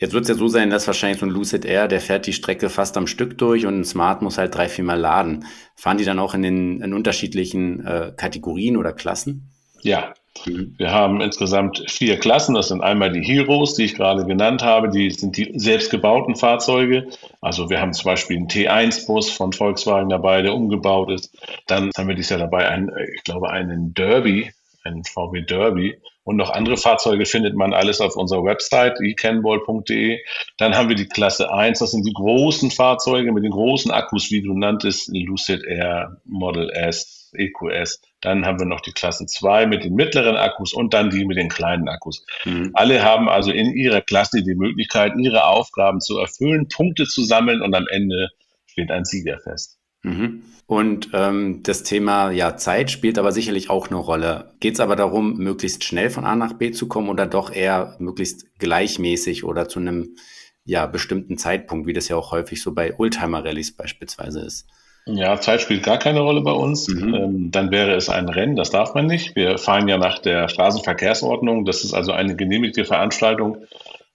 Jetzt 0.00 0.12
wird 0.12 0.22
es 0.22 0.28
ja 0.28 0.36
so 0.36 0.46
sein, 0.46 0.70
dass 0.70 0.86
wahrscheinlich 0.86 1.18
so 1.18 1.26
ein 1.26 1.32
Lucid 1.32 1.64
Air, 1.64 1.88
der 1.88 2.00
fährt 2.00 2.26
die 2.26 2.32
Strecke 2.32 2.70
fast 2.70 2.96
am 2.96 3.08
Stück 3.08 3.36
durch 3.36 3.66
und 3.66 3.80
ein 3.80 3.84
Smart 3.84 4.22
muss 4.22 4.38
halt 4.38 4.54
drei, 4.54 4.68
viermal 4.68 4.98
laden. 4.98 5.44
Fahren 5.74 5.98
die 5.98 6.04
dann 6.04 6.20
auch 6.20 6.34
in 6.34 6.42
den 6.42 6.80
in 6.80 6.94
unterschiedlichen 6.94 7.84
äh, 7.84 8.12
Kategorien 8.16 8.76
oder 8.76 8.92
Klassen? 8.92 9.50
Ja. 9.82 10.14
Wir 10.44 10.92
haben 10.92 11.20
insgesamt 11.20 11.82
vier 11.88 12.16
Klassen. 12.16 12.54
Das 12.54 12.68
sind 12.68 12.80
einmal 12.80 13.12
die 13.12 13.22
Heroes, 13.22 13.74
die 13.74 13.84
ich 13.84 13.96
gerade 13.96 14.24
genannt 14.24 14.62
habe. 14.62 14.88
Die 14.88 15.10
sind 15.10 15.36
die 15.36 15.52
selbstgebauten 15.56 16.36
Fahrzeuge. 16.36 17.08
Also 17.40 17.68
wir 17.70 17.80
haben 17.80 17.92
zum 17.92 18.04
Beispiel 18.04 18.36
einen 18.36 18.46
T1-Bus 18.46 19.30
von 19.30 19.52
Volkswagen 19.52 20.10
dabei, 20.10 20.42
der 20.42 20.54
umgebaut 20.54 21.10
ist. 21.10 21.36
Dann 21.66 21.90
haben 21.96 22.06
wir 22.06 22.14
dieses 22.14 22.30
Jahr 22.30 22.38
dabei 22.38 22.68
einen, 22.68 22.90
ich 23.16 23.24
glaube, 23.24 23.50
einen 23.50 23.94
Derby, 23.94 24.52
einen 24.84 25.04
VW 25.04 25.42
Derby. 25.42 26.00
und 26.24 26.36
noch 26.36 26.50
andere 26.50 26.76
Fahrzeuge 26.76 27.24
findet 27.24 27.54
man 27.54 27.72
alles 27.72 28.00
auf 28.00 28.16
unserer 28.16 28.44
Website 28.44 29.00
ecannball.de. 29.00 30.18
Dann 30.58 30.76
haben 30.76 30.88
wir 30.88 30.96
die 30.96 31.08
Klasse 31.08 31.52
1, 31.52 31.78
das 31.78 31.92
sind 31.92 32.06
die 32.06 32.12
großen 32.12 32.70
Fahrzeuge 32.70 33.32
mit 33.32 33.44
den 33.44 33.50
großen 33.50 33.90
Akkus, 33.90 34.30
wie 34.30 34.42
du 34.42 34.52
nanntest, 34.52 35.10
Lucid 35.12 35.64
Air, 35.64 36.20
Model 36.24 36.70
S, 36.70 37.32
EQS. 37.34 38.02
Dann 38.20 38.44
haben 38.44 38.58
wir 38.58 38.66
noch 38.66 38.80
die 38.80 38.92
Klasse 38.92 39.26
2 39.26 39.66
mit 39.66 39.84
den 39.84 39.94
mittleren 39.94 40.36
Akkus 40.36 40.72
und 40.72 40.92
dann 40.92 41.10
die 41.10 41.24
mit 41.24 41.38
den 41.38 41.48
kleinen 41.48 41.88
Akkus. 41.88 42.24
Mhm. 42.44 42.70
Alle 42.74 43.02
haben 43.02 43.28
also 43.28 43.50
in 43.50 43.72
ihrer 43.74 44.00
Klasse 44.00 44.42
die 44.42 44.54
Möglichkeit, 44.54 45.14
ihre 45.18 45.44
Aufgaben 45.44 46.00
zu 46.00 46.18
erfüllen, 46.18 46.68
Punkte 46.68 47.06
zu 47.06 47.24
sammeln 47.24 47.62
und 47.62 47.74
am 47.74 47.86
Ende 47.88 48.30
steht 48.66 48.90
ein 48.90 49.04
Sieger 49.04 49.38
fest. 49.38 49.77
Mhm. 50.02 50.42
Und 50.66 51.10
ähm, 51.14 51.62
das 51.62 51.82
Thema 51.82 52.30
ja, 52.30 52.56
Zeit 52.56 52.90
spielt 52.90 53.18
aber 53.18 53.32
sicherlich 53.32 53.70
auch 53.70 53.88
eine 53.88 53.96
Rolle. 53.96 54.52
Geht 54.60 54.74
es 54.74 54.80
aber 54.80 54.96
darum, 54.96 55.38
möglichst 55.38 55.82
schnell 55.84 56.10
von 56.10 56.24
A 56.24 56.36
nach 56.36 56.52
B 56.52 56.72
zu 56.72 56.88
kommen 56.88 57.08
oder 57.08 57.26
doch 57.26 57.50
eher 57.50 57.96
möglichst 57.98 58.58
gleichmäßig 58.58 59.44
oder 59.44 59.68
zu 59.68 59.80
einem 59.80 60.16
ja, 60.64 60.84
bestimmten 60.84 61.38
Zeitpunkt, 61.38 61.86
wie 61.86 61.94
das 61.94 62.08
ja 62.08 62.16
auch 62.16 62.32
häufig 62.32 62.62
so 62.62 62.74
bei 62.74 62.98
Oldtimer-Rallyes 62.98 63.76
beispielsweise 63.76 64.40
ist? 64.40 64.66
Ja, 65.06 65.40
Zeit 65.40 65.62
spielt 65.62 65.82
gar 65.82 65.98
keine 65.98 66.20
Rolle 66.20 66.42
bei 66.42 66.52
uns. 66.52 66.86
Mhm. 66.88 67.14
Ähm, 67.14 67.50
dann 67.50 67.70
wäre 67.70 67.94
es 67.94 68.10
ein 68.10 68.28
Rennen, 68.28 68.56
das 68.56 68.68
darf 68.68 68.94
man 68.94 69.06
nicht. 69.06 69.34
Wir 69.34 69.56
fahren 69.56 69.88
ja 69.88 69.96
nach 69.96 70.18
der 70.18 70.48
Straßenverkehrsordnung. 70.48 71.64
Das 71.64 71.82
ist 71.82 71.94
also 71.94 72.12
eine 72.12 72.36
genehmigte 72.36 72.84
Veranstaltung 72.84 73.64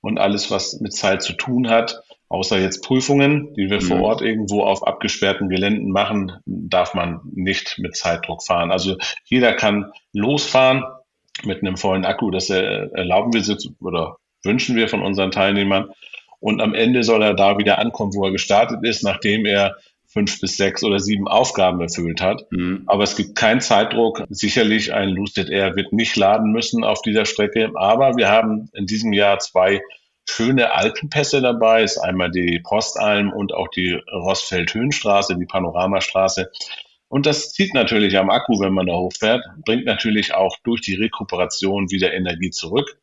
und 0.02 0.20
alles, 0.20 0.52
was 0.52 0.80
mit 0.80 0.94
Zeit 0.94 1.24
zu 1.24 1.34
tun 1.34 1.70
hat, 1.70 2.04
außer 2.34 2.60
jetzt 2.60 2.84
Prüfungen, 2.84 3.54
die 3.54 3.70
wir 3.70 3.80
mhm. 3.80 3.86
vor 3.86 4.02
Ort 4.02 4.22
irgendwo 4.24 4.64
auf 4.64 4.86
abgesperrten 4.86 5.50
Geländen 5.50 5.92
machen, 5.92 6.32
darf 6.46 6.96
man 6.96 7.22
nicht 7.32 7.78
mit 7.78 7.96
Zeitdruck 7.96 8.44
fahren. 8.44 8.72
Also 8.72 8.98
jeder 9.26 9.54
kann 9.54 9.92
losfahren 10.14 10.84
mit 11.44 11.62
einem 11.62 11.78
vollen 11.78 12.06
Akku. 12.06 12.32
Das 12.32 12.50
erlauben 12.50 13.34
wir 13.34 13.58
oder 13.82 14.18
wünschen 14.44 14.76
wir 14.76 14.88
von 14.88 15.04
unseren 15.04 15.30
Teilnehmern. 15.30 15.92
Und 16.40 16.60
am 16.60 16.74
Ende 16.74 17.04
soll 17.04 17.22
er 17.22 17.36
da 17.36 17.60
wieder 17.60 17.78
ankommen, 17.78 18.14
wo 18.16 18.26
er 18.26 18.32
gestartet 18.32 18.80
ist, 18.82 19.04
nachdem 19.04 19.46
er 19.46 19.76
fünf 20.08 20.42
bis 20.42 20.58
sechs 20.58 20.84
oder 20.84 21.00
sieben 21.00 21.28
Aufgaben 21.28 21.82
erfüllt 21.82 22.20
hat. 22.20 22.48
Mhm. 22.52 22.84
Aber 22.88 23.04
es 23.04 23.16
gibt 23.16 23.36
keinen 23.36 23.62
Zeitdruck. 23.62 24.24
Sicherlich 24.30 24.92
ein 24.92 25.10
Lucid 25.10 25.50
Air 25.50 25.76
wird 25.76 25.94
nicht 25.94 26.16
laden 26.16 26.52
müssen 26.52 26.84
auf 26.84 27.04
dieser 27.04 27.26
Strecke. 27.26 27.72
Aber 27.76 28.18
wir 28.18 28.30
haben 28.30 28.70
in 28.74 28.88
diesem 28.88 29.14
Jahr 29.14 29.38
zwei 29.38 29.82
schöne 30.28 30.74
Alpenpässe 30.74 31.42
dabei. 31.42 31.84
Ist 31.84 31.98
einmal 31.98 32.32
die 32.32 32.60
Postalm 32.60 33.32
und 33.32 33.54
auch 33.54 33.68
die 33.70 34.00
Rossfeld-Höhenstraße, 34.12 35.38
die 35.38 35.46
Panoramastraße. 35.46 36.52
Und 37.10 37.26
das 37.26 37.52
zieht 37.52 37.74
natürlich 37.74 38.18
am 38.18 38.32
Akku, 38.32 38.60
wenn 38.60 38.74
man 38.74 38.88
da 38.88 38.94
hochfährt, 38.94 39.46
bringt 39.66 39.86
natürlich 39.86 40.34
auch 40.34 40.58
durch 40.64 40.82
die 40.82 40.96
Rekuperation 40.96 41.92
wieder 41.92 42.14
Energie 42.14 42.50
zurück. 42.50 42.98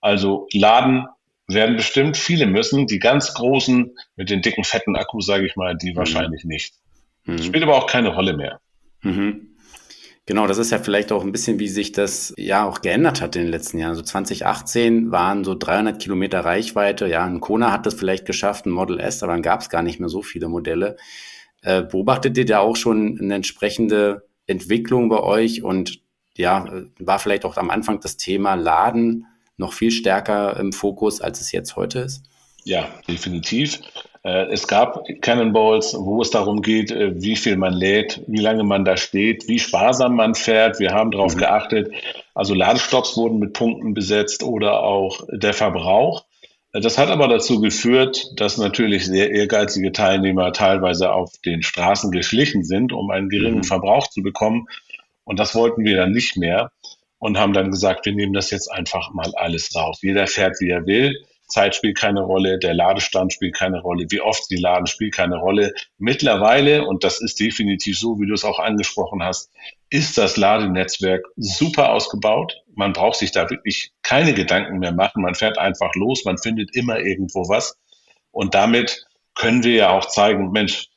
Also 0.00 0.48
laden 0.52 1.06
werden 1.46 1.76
bestimmt 1.76 2.16
viele 2.16 2.46
müssen. 2.46 2.86
Die 2.86 2.98
ganz 2.98 3.32
großen 3.34 3.96
mit 4.16 4.30
den 4.30 4.42
dicken, 4.42 4.64
fetten 4.64 4.96
Akkus, 4.96 5.26
sage 5.26 5.46
ich 5.46 5.56
mal, 5.56 5.76
die 5.76 5.92
mhm. 5.92 5.96
wahrscheinlich 5.96 6.44
nicht. 6.44 6.74
Mhm. 7.24 7.42
Spielt 7.42 7.62
aber 7.62 7.76
auch 7.76 7.86
keine 7.86 8.14
Rolle 8.14 8.36
mehr. 8.36 8.60
Mhm. 9.00 9.47
Genau, 10.28 10.46
das 10.46 10.58
ist 10.58 10.70
ja 10.70 10.78
vielleicht 10.78 11.10
auch 11.10 11.24
ein 11.24 11.32
bisschen, 11.32 11.58
wie 11.58 11.68
sich 11.68 11.92
das 11.92 12.34
ja 12.36 12.68
auch 12.68 12.82
geändert 12.82 13.22
hat 13.22 13.34
in 13.34 13.44
den 13.44 13.50
letzten 13.50 13.78
Jahren. 13.78 13.94
So 13.94 14.02
2018 14.02 15.10
waren 15.10 15.42
so 15.42 15.54
300 15.54 15.98
Kilometer 15.98 16.40
Reichweite. 16.40 17.06
Ja, 17.06 17.24
ein 17.24 17.40
Kona 17.40 17.72
hat 17.72 17.86
das 17.86 17.94
vielleicht 17.94 18.26
geschafft, 18.26 18.66
ein 18.66 18.70
Model 18.70 19.00
S, 19.00 19.22
aber 19.22 19.32
dann 19.32 19.40
gab 19.40 19.62
es 19.62 19.70
gar 19.70 19.82
nicht 19.82 20.00
mehr 20.00 20.10
so 20.10 20.20
viele 20.20 20.50
Modelle. 20.50 20.98
Äh, 21.62 21.80
beobachtet 21.80 22.36
ihr 22.36 22.44
da 22.44 22.58
auch 22.58 22.76
schon 22.76 23.18
eine 23.18 23.36
entsprechende 23.36 24.28
Entwicklung 24.46 25.08
bei 25.08 25.20
euch? 25.20 25.62
Und 25.62 26.02
ja, 26.36 26.82
war 26.98 27.18
vielleicht 27.20 27.46
auch 27.46 27.56
am 27.56 27.70
Anfang 27.70 27.98
das 28.00 28.18
Thema 28.18 28.52
Laden 28.52 29.24
noch 29.56 29.72
viel 29.72 29.90
stärker 29.90 30.60
im 30.60 30.74
Fokus, 30.74 31.22
als 31.22 31.40
es 31.40 31.52
jetzt 31.52 31.74
heute 31.74 32.00
ist? 32.00 32.22
Ja, 32.64 32.86
definitiv. 33.08 33.80
Äh, 34.24 34.52
es 34.52 34.66
gab 34.66 35.04
Cannonballs, 35.20 35.94
wo 35.98 36.20
es 36.22 36.30
darum 36.30 36.62
geht, 36.62 36.90
äh, 36.90 37.20
wie 37.20 37.36
viel 37.36 37.56
man 37.56 37.72
lädt, 37.72 38.22
wie 38.26 38.40
lange 38.40 38.64
man 38.64 38.84
da 38.84 38.96
steht, 38.96 39.48
wie 39.48 39.58
sparsam 39.58 40.16
man 40.16 40.34
fährt. 40.34 40.80
Wir 40.80 40.92
haben 40.92 41.10
darauf 41.10 41.34
mhm. 41.34 41.40
geachtet. 41.40 41.92
Also 42.34 42.54
Ladestopps 42.54 43.16
wurden 43.16 43.38
mit 43.38 43.52
Punkten 43.52 43.94
besetzt 43.94 44.42
oder 44.42 44.82
auch 44.82 45.20
der 45.30 45.54
Verbrauch. 45.54 46.24
Äh, 46.72 46.80
das 46.80 46.98
hat 46.98 47.08
aber 47.08 47.28
dazu 47.28 47.60
geführt, 47.60 48.32
dass 48.36 48.58
natürlich 48.58 49.06
sehr 49.06 49.30
ehrgeizige 49.30 49.92
Teilnehmer 49.92 50.52
teilweise 50.52 51.12
auf 51.12 51.32
den 51.44 51.62
Straßen 51.62 52.10
geschlichen 52.10 52.64
sind, 52.64 52.92
um 52.92 53.10
einen 53.10 53.28
geringen 53.28 53.58
mhm. 53.58 53.64
Verbrauch 53.64 54.08
zu 54.08 54.22
bekommen. 54.22 54.66
Und 55.24 55.38
das 55.38 55.54
wollten 55.54 55.84
wir 55.84 55.96
dann 55.96 56.12
nicht 56.12 56.36
mehr 56.36 56.72
und 57.18 57.38
haben 57.38 57.52
dann 57.52 57.70
gesagt, 57.70 58.06
wir 58.06 58.14
nehmen 58.14 58.32
das 58.32 58.50
jetzt 58.50 58.70
einfach 58.70 59.12
mal 59.12 59.32
alles 59.36 59.74
raus. 59.74 59.98
Jeder 60.02 60.26
fährt, 60.26 60.60
wie 60.60 60.70
er 60.70 60.86
will. 60.86 61.14
Zeit 61.48 61.74
spielt 61.74 61.98
keine 61.98 62.20
Rolle, 62.20 62.58
der 62.58 62.74
Ladestand 62.74 63.32
spielt 63.32 63.54
keine 63.54 63.80
Rolle, 63.80 64.06
wie 64.10 64.20
oft 64.20 64.44
sie 64.44 64.56
laden 64.56 64.86
spielt 64.86 65.14
keine 65.14 65.38
Rolle. 65.38 65.74
Mittlerweile, 65.98 66.86
und 66.86 67.04
das 67.04 67.20
ist 67.20 67.40
definitiv 67.40 67.98
so, 67.98 68.20
wie 68.20 68.26
du 68.26 68.34
es 68.34 68.44
auch 68.44 68.58
angesprochen 68.58 69.22
hast, 69.22 69.50
ist 69.90 70.18
das 70.18 70.36
Ladenetzwerk 70.36 71.24
super 71.36 71.90
ausgebaut. 71.92 72.62
Man 72.74 72.92
braucht 72.92 73.16
sich 73.16 73.32
da 73.32 73.48
wirklich 73.50 73.92
keine 74.02 74.34
Gedanken 74.34 74.78
mehr 74.78 74.92
machen. 74.92 75.22
Man 75.22 75.34
fährt 75.34 75.58
einfach 75.58 75.94
los, 75.94 76.24
man 76.24 76.38
findet 76.38 76.76
immer 76.76 76.98
irgendwo 76.98 77.48
was. 77.48 77.76
Und 78.30 78.54
damit 78.54 79.06
können 79.34 79.64
wir 79.64 79.74
ja 79.74 79.90
auch 79.90 80.06
zeigen, 80.06 80.50
Mensch, 80.52 80.88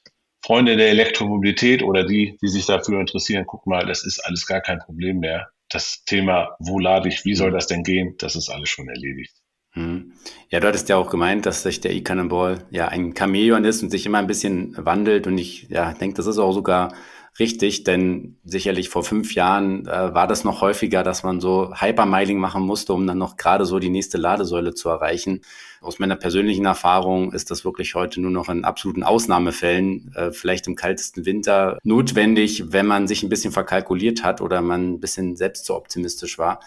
Freunde 0.43 0.75
der 0.75 0.89
Elektromobilität 0.89 1.84
oder 1.84 2.03
die, 2.03 2.38
die 2.41 2.48
sich 2.48 2.65
dafür 2.65 3.00
interessieren, 3.00 3.46
guck 3.48 3.67
mal, 3.67 3.86
das 3.86 4.03
ist 4.03 4.20
alles 4.20 4.46
gar 4.46 4.60
kein 4.60 4.79
Problem 4.79 5.20
mehr 5.20 5.50
das 5.74 6.03
Thema, 6.05 6.55
wo 6.60 6.79
lade 6.79 7.08
ich, 7.10 7.25
wie 7.25 7.36
soll 7.36 7.51
das 7.51 7.67
denn 7.67 7.84
gehen, 7.84 8.15
das 8.17 8.36
ist 8.36 8.50
alles 8.50 8.70
schon 8.70 8.89
erledigt. 8.89 9.40
Mhm. 9.73 10.11
Ja, 10.49 10.59
du 10.59 10.67
hattest 10.67 10.89
ja 10.89 10.97
auch 10.97 11.09
gemeint, 11.09 11.45
dass 11.45 11.63
sich 11.63 11.79
der 11.79 11.93
E-Cannonball 11.93 12.65
ja 12.71 12.89
ein 12.89 13.15
Chamäleon 13.17 13.63
ist 13.63 13.81
und 13.81 13.89
sich 13.89 14.05
immer 14.05 14.17
ein 14.17 14.27
bisschen 14.27 14.75
wandelt. 14.77 15.27
Und 15.27 15.37
ich 15.37 15.67
ja, 15.69 15.93
denke, 15.93 16.15
das 16.17 16.27
ist 16.27 16.37
auch 16.37 16.53
sogar 16.53 16.93
richtig, 17.39 17.83
denn 17.83 18.38
sicherlich 18.43 18.89
vor 18.89 19.03
fünf 19.03 19.33
Jahren 19.35 19.88
äh, 19.88 20.13
war 20.13 20.27
das 20.27 20.43
noch 20.43 20.61
häufiger, 20.61 21.03
dass 21.03 21.23
man 21.23 21.39
so 21.39 21.73
Hypermiling 21.73 22.38
machen 22.38 22.63
musste, 22.63 22.93
um 22.93 23.07
dann 23.07 23.17
noch 23.17 23.38
gerade 23.38 23.65
so 23.65 23.79
die 23.79 23.89
nächste 23.89 24.17
Ladesäule 24.17 24.73
zu 24.73 24.89
erreichen. 24.89 25.41
Aus 25.81 25.97
meiner 25.97 26.15
persönlichen 26.15 26.65
Erfahrung 26.65 27.33
ist 27.33 27.50
das 27.50 27.65
wirklich 27.65 27.95
heute 27.95 28.21
nur 28.21 28.31
noch 28.31 28.50
in 28.50 28.65
absoluten 28.65 29.03
Ausnahmefällen, 29.03 30.13
äh, 30.15 30.31
vielleicht 30.31 30.67
im 30.67 30.75
kaltesten 30.75 31.25
Winter, 31.25 31.79
notwendig, 31.83 32.71
wenn 32.71 32.85
man 32.85 33.07
sich 33.07 33.23
ein 33.23 33.29
bisschen 33.29 33.51
verkalkuliert 33.51 34.23
hat 34.23 34.41
oder 34.41 34.61
man 34.61 34.93
ein 34.93 35.00
bisschen 35.00 35.35
selbst 35.35 35.65
zu 35.65 35.75
optimistisch 35.75 36.38
war. 36.38 36.59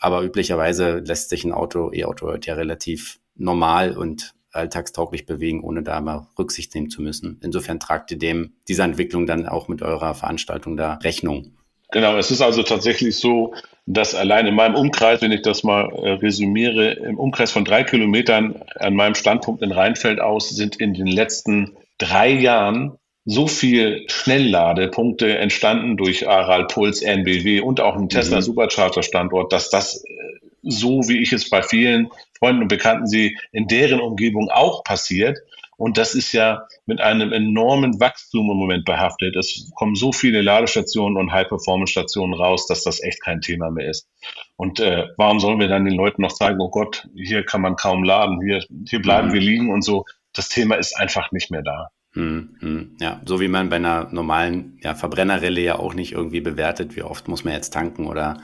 Aber 0.00 0.22
üblicherweise 0.22 0.98
lässt 0.98 1.28
sich 1.28 1.44
ein 1.44 1.52
Auto, 1.52 1.90
E-Auto 1.92 2.26
heute 2.26 2.48
ja 2.48 2.54
relativ 2.54 3.18
normal 3.36 3.96
und 3.96 4.32
alltagstauglich 4.54 5.26
bewegen, 5.26 5.62
ohne 5.62 5.82
da 5.82 6.00
mal 6.00 6.26
Rücksicht 6.38 6.74
nehmen 6.74 6.90
zu 6.90 7.02
müssen. 7.02 7.40
Insofern 7.42 7.80
tragt 7.80 8.10
ihr 8.10 8.18
dem 8.18 8.54
dieser 8.68 8.84
Entwicklung 8.84 9.26
dann 9.26 9.46
auch 9.46 9.68
mit 9.68 9.82
eurer 9.82 10.14
Veranstaltung 10.14 10.76
da 10.76 10.94
Rechnung. 11.02 11.52
Genau, 11.90 12.16
es 12.16 12.30
ist 12.30 12.40
also 12.40 12.62
tatsächlich 12.62 13.16
so, 13.16 13.54
dass 13.86 14.14
allein 14.14 14.46
in 14.46 14.54
meinem 14.54 14.74
Umkreis, 14.74 15.22
wenn 15.22 15.32
ich 15.32 15.42
das 15.42 15.62
mal 15.62 15.90
äh, 15.92 16.12
resümiere, 16.12 16.92
im 16.92 17.18
Umkreis 17.18 17.52
von 17.52 17.64
drei 17.64 17.84
Kilometern 17.84 18.62
an 18.76 18.94
meinem 18.94 19.14
Standpunkt 19.14 19.62
in 19.62 19.70
Rheinfeld 19.70 20.20
aus 20.20 20.50
sind 20.50 20.76
in 20.76 20.94
den 20.94 21.06
letzten 21.06 21.76
drei 21.98 22.30
Jahren 22.30 22.98
so 23.26 23.46
viel 23.46 24.04
Schnellladepunkte 24.08 25.38
entstanden 25.38 25.96
durch 25.96 26.28
Aral, 26.28 26.66
Puls, 26.66 27.00
NBW 27.00 27.60
und 27.60 27.80
auch 27.80 27.94
einen 27.94 28.08
Tesla 28.08 28.38
mhm. 28.38 28.42
Supercharger 28.42 29.02
Standort, 29.02 29.52
dass 29.52 29.70
das 29.70 30.04
äh, 30.04 30.43
so, 30.64 31.02
wie 31.08 31.22
ich 31.22 31.32
es 31.32 31.48
bei 31.50 31.62
vielen 31.62 32.08
Freunden 32.38 32.62
und 32.62 32.68
Bekannten 32.68 33.06
sehe, 33.06 33.32
in 33.52 33.66
deren 33.66 34.00
Umgebung 34.00 34.50
auch 34.50 34.84
passiert. 34.84 35.38
Und 35.76 35.98
das 35.98 36.14
ist 36.14 36.32
ja 36.32 36.66
mit 36.86 37.00
einem 37.00 37.32
enormen 37.32 37.98
Wachstum 37.98 38.50
im 38.50 38.56
Moment 38.56 38.84
behaftet. 38.84 39.34
Es 39.34 39.70
kommen 39.74 39.96
so 39.96 40.12
viele 40.12 40.40
Ladestationen 40.40 41.18
und 41.18 41.32
High-Performance-Stationen 41.32 42.34
raus, 42.34 42.66
dass 42.66 42.84
das 42.84 43.02
echt 43.02 43.20
kein 43.22 43.40
Thema 43.40 43.70
mehr 43.70 43.90
ist. 43.90 44.08
Und 44.56 44.78
äh, 44.78 45.08
warum 45.16 45.40
sollen 45.40 45.58
wir 45.58 45.68
dann 45.68 45.84
den 45.84 45.94
Leuten 45.94 46.22
noch 46.22 46.30
sagen, 46.30 46.60
oh 46.60 46.70
Gott, 46.70 47.08
hier 47.16 47.44
kann 47.44 47.60
man 47.60 47.76
kaum 47.76 48.04
laden, 48.04 48.40
hier, 48.40 48.64
hier 48.88 49.02
bleiben 49.02 49.28
mhm. 49.28 49.32
wir 49.32 49.40
liegen 49.40 49.72
und 49.72 49.82
so. 49.82 50.04
Das 50.32 50.48
Thema 50.48 50.76
ist 50.76 50.96
einfach 50.96 51.32
nicht 51.32 51.50
mehr 51.50 51.62
da. 51.62 51.88
Hm, 52.14 52.56
hm, 52.60 52.96
ja, 53.00 53.20
so 53.24 53.40
wie 53.40 53.48
man 53.48 53.68
bei 53.68 53.76
einer 53.76 54.08
normalen 54.12 54.78
ja, 54.82 54.94
Verbrennerrelle 54.94 55.60
ja 55.60 55.78
auch 55.80 55.94
nicht 55.94 56.12
irgendwie 56.12 56.40
bewertet, 56.40 56.94
wie 56.94 57.02
oft 57.02 57.26
muss 57.26 57.42
man 57.42 57.54
jetzt 57.54 57.72
tanken 57.72 58.06
oder 58.06 58.40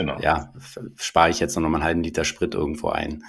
genau. 0.00 0.18
ja, 0.20 0.52
spare 0.96 1.30
ich 1.30 1.40
jetzt 1.40 1.56
noch 1.56 1.68
mal 1.68 1.76
einen 1.76 1.84
halben 1.84 2.02
Liter 2.02 2.24
Sprit 2.24 2.54
irgendwo 2.54 2.88
ein. 2.88 3.22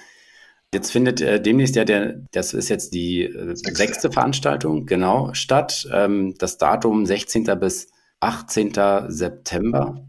Jetzt 0.74 0.92
findet 0.92 1.20
äh, 1.20 1.42
demnächst 1.42 1.76
ja 1.76 1.84
der, 1.84 2.16
das 2.32 2.54
ist 2.54 2.70
jetzt 2.70 2.94
die 2.94 3.24
äh, 3.24 3.56
sechste 3.56 4.12
Veranstaltung, 4.12 4.86
genau, 4.86 5.34
statt. 5.34 5.88
Ähm, 5.92 6.36
das 6.38 6.58
Datum 6.58 7.06
16. 7.06 7.44
bis 7.60 7.92
18. 8.22 8.74
September. 9.08 10.02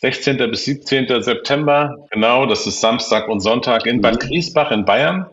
16. 0.00 0.38
bis 0.50 0.64
17. 0.64 1.22
September, 1.22 1.94
genau, 2.10 2.46
das 2.46 2.66
ist 2.66 2.80
Samstag 2.80 3.28
und 3.28 3.40
Sonntag 3.40 3.86
in 3.86 4.00
Bad 4.00 4.14
mhm. 4.14 4.28
Griesbach 4.28 4.70
in 4.70 4.84
Bayern. 4.84 5.26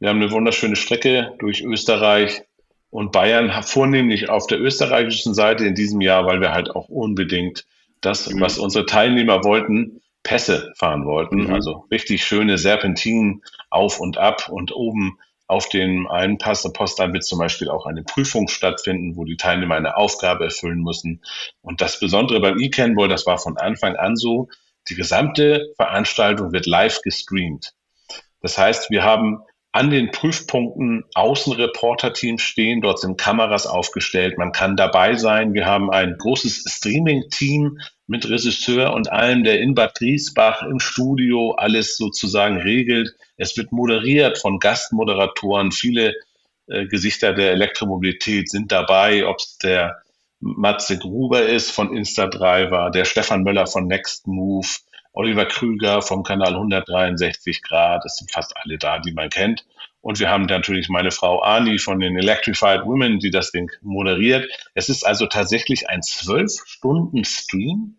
Wir 0.00 0.10
haben 0.10 0.20
eine 0.20 0.30
wunderschöne 0.30 0.76
Strecke 0.76 1.32
durch 1.38 1.62
Österreich 1.62 2.42
und 2.90 3.12
Bayern 3.12 3.50
vornehmlich 3.62 4.28
auf 4.28 4.46
der 4.46 4.60
österreichischen 4.60 5.34
Seite 5.34 5.66
in 5.66 5.74
diesem 5.74 6.00
Jahr, 6.00 6.24
weil 6.26 6.40
wir 6.40 6.52
halt 6.52 6.70
auch 6.70 6.88
unbedingt 6.88 7.66
das, 8.00 8.30
mhm. 8.30 8.40
was 8.40 8.58
unsere 8.58 8.86
Teilnehmer 8.86 9.44
wollten, 9.44 10.00
Pässe 10.26 10.72
fahren 10.76 11.06
wollten. 11.06 11.44
Mhm. 11.44 11.54
Also 11.54 11.86
richtig 11.90 12.24
schöne 12.24 12.58
Serpentinen 12.58 13.42
auf 13.70 14.00
und 14.00 14.18
ab 14.18 14.48
und 14.48 14.74
oben 14.74 15.18
auf 15.46 15.68
dem 15.68 16.08
einen 16.08 16.38
Pass 16.38 16.62
der 16.62 16.70
Postlein 16.70 17.12
wird 17.12 17.24
zum 17.24 17.38
Beispiel 17.38 17.70
auch 17.70 17.86
eine 17.86 18.02
Prüfung 18.02 18.48
stattfinden, 18.48 19.16
wo 19.16 19.24
die 19.24 19.36
Teilnehmer 19.36 19.76
eine 19.76 19.96
Aufgabe 19.96 20.44
erfüllen 20.44 20.82
müssen. 20.82 21.22
Und 21.62 21.80
das 21.80 22.00
Besondere 22.00 22.40
beim 22.40 22.58
E-Cannball, 22.58 23.06
das 23.06 23.26
war 23.26 23.38
von 23.38 23.56
Anfang 23.56 23.94
an 23.94 24.16
so, 24.16 24.48
die 24.88 24.96
gesamte 24.96 25.72
Veranstaltung 25.76 26.52
wird 26.52 26.66
live 26.66 27.00
gestreamt. 27.02 27.74
Das 28.40 28.58
heißt, 28.58 28.90
wir 28.90 29.04
haben 29.04 29.42
an 29.76 29.90
den 29.90 30.10
Prüfpunkten 30.10 31.04
Außenreporter-Teams 31.12 32.40
stehen. 32.40 32.80
Dort 32.80 32.98
sind 32.98 33.18
Kameras 33.18 33.66
aufgestellt. 33.66 34.38
Man 34.38 34.52
kann 34.52 34.74
dabei 34.74 35.16
sein. 35.16 35.52
Wir 35.52 35.66
haben 35.66 35.90
ein 35.90 36.16
großes 36.16 36.64
Streaming-Team 36.66 37.78
mit 38.06 38.26
Regisseur 38.26 38.94
und 38.94 39.12
allem, 39.12 39.44
der 39.44 39.60
in 39.60 39.74
Bad 39.74 39.94
Griesbach 39.98 40.62
im 40.62 40.80
Studio 40.80 41.52
alles 41.58 41.98
sozusagen 41.98 42.56
regelt. 42.56 43.10
Es 43.36 43.54
wird 43.58 43.70
moderiert 43.70 44.38
von 44.38 44.60
Gastmoderatoren. 44.60 45.72
Viele 45.72 46.14
äh, 46.68 46.86
Gesichter 46.86 47.34
der 47.34 47.52
Elektromobilität 47.52 48.48
sind 48.48 48.72
dabei, 48.72 49.26
ob 49.26 49.40
es 49.40 49.58
der 49.58 49.98
Matze 50.40 50.98
Gruber 50.98 51.42
ist 51.42 51.70
von 51.70 51.94
Instadriver, 51.94 52.90
der 52.90 53.04
Stefan 53.04 53.42
Möller 53.42 53.66
von 53.66 53.86
Next 53.86 54.26
Move, 54.26 54.68
Oliver 55.16 55.46
Krüger 55.46 56.02
vom 56.02 56.22
Kanal 56.22 56.54
163 56.54 57.62
Grad. 57.62 58.04
Es 58.04 58.16
sind 58.16 58.30
fast 58.30 58.54
alle 58.56 58.76
da, 58.76 58.98
die 58.98 59.12
man 59.12 59.30
kennt. 59.30 59.66
Und 60.02 60.20
wir 60.20 60.28
haben 60.28 60.44
natürlich 60.44 60.88
meine 60.88 61.10
Frau 61.10 61.40
Ani 61.40 61.78
von 61.78 61.98
den 61.98 62.16
Electrified 62.16 62.84
Women, 62.84 63.18
die 63.18 63.30
das 63.30 63.50
Ding 63.50 63.72
moderiert. 63.80 64.46
Es 64.74 64.88
ist 64.88 65.04
also 65.04 65.26
tatsächlich 65.26 65.88
ein 65.88 66.02
zwölf 66.02 66.52
Stunden 66.66 67.24
Stream 67.24 67.96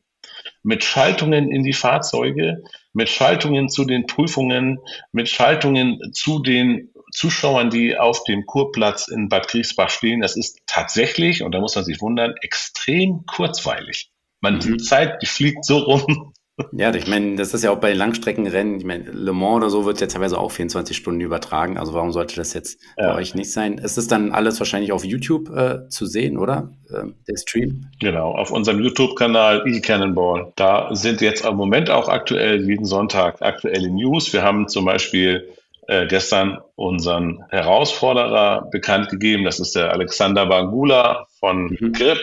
mit 0.62 0.84
Schaltungen 0.84 1.52
in 1.52 1.64
die 1.64 1.74
Fahrzeuge, 1.74 2.64
mit 2.94 3.10
Schaltungen 3.10 3.68
zu 3.68 3.84
den 3.84 4.06
Prüfungen, 4.06 4.80
mit 5.12 5.28
Schaltungen 5.28 6.14
zu 6.14 6.40
den 6.40 6.94
Zuschauern, 7.12 7.72
die 7.72 7.98
auf 7.98 8.24
dem 8.26 8.46
Kurplatz 8.46 9.08
in 9.08 9.28
Bad 9.28 9.48
Griesbach 9.48 9.90
stehen. 9.90 10.22
Das 10.22 10.38
ist 10.38 10.60
tatsächlich, 10.68 11.42
und 11.42 11.52
da 11.54 11.60
muss 11.60 11.76
man 11.76 11.84
sich 11.84 12.00
wundern, 12.00 12.36
extrem 12.42 13.26
kurzweilig. 13.26 14.12
Man, 14.40 14.56
mhm. 14.56 14.60
die 14.60 14.78
Zeit, 14.78 15.22
die 15.22 15.26
fliegt 15.26 15.66
so 15.66 15.80
rum, 15.80 16.34
ja, 16.72 16.94
ich 16.94 17.08
meine, 17.08 17.36
das 17.36 17.54
ist 17.54 17.64
ja 17.64 17.72
auch 17.72 17.80
bei 17.80 17.94
Langstreckenrennen, 17.94 18.80
ich 18.80 18.86
meine, 18.86 19.12
Le 19.12 19.32
Mans 19.32 19.58
oder 19.58 19.70
so 19.70 19.86
wird 19.86 20.02
ja 20.02 20.08
teilweise 20.08 20.40
auch 20.40 20.52
24 20.52 20.98
Stunden 20.98 21.22
übertragen, 21.22 21.78
also 21.78 21.94
warum 21.94 22.12
sollte 22.12 22.36
das 22.36 22.54
jetzt 22.54 22.82
ja. 22.98 23.10
bei 23.10 23.16
euch 23.16 23.36
nicht 23.36 23.52
sein? 23.52 23.80
Es 23.82 23.98
ist 23.98 24.12
dann 24.12 24.32
alles 24.32 24.60
wahrscheinlich 24.60 24.92
auf 24.92 25.06
YouTube 25.06 25.56
äh, 25.56 25.88
zu 25.90 26.08
sehen, 26.08 26.38
oder? 26.38 26.72
Äh, 26.90 27.12
der 27.28 27.38
Stream? 27.38 27.88
Genau, 28.00 28.32
auf 28.32 28.52
unserem 28.52 28.82
YouTube-Kanal 28.82 29.68
eCannonball. 29.68 30.52
Da 30.56 30.90
sind 30.96 31.22
jetzt 31.22 31.46
im 31.46 31.56
Moment 31.56 31.92
auch 31.92 32.10
aktuell 32.10 32.68
jeden 32.68 32.86
Sonntag 32.86 33.42
aktuelle 33.42 33.90
News. 33.90 34.34
Wir 34.34 34.42
haben 34.42 34.68
zum 34.68 34.86
Beispiel 34.86 35.54
äh, 35.88 36.08
gestern 36.08 36.58
unseren 36.76 37.44
Herausforderer 37.50 38.68
bekannt 38.72 39.10
gegeben. 39.10 39.44
Das 39.44 39.60
ist 39.60 39.76
der 39.76 39.92
Alexander 39.92 40.48
Bangula 40.48 41.28
von 41.40 41.78
mhm. 41.80 41.94
Grip 41.94 42.20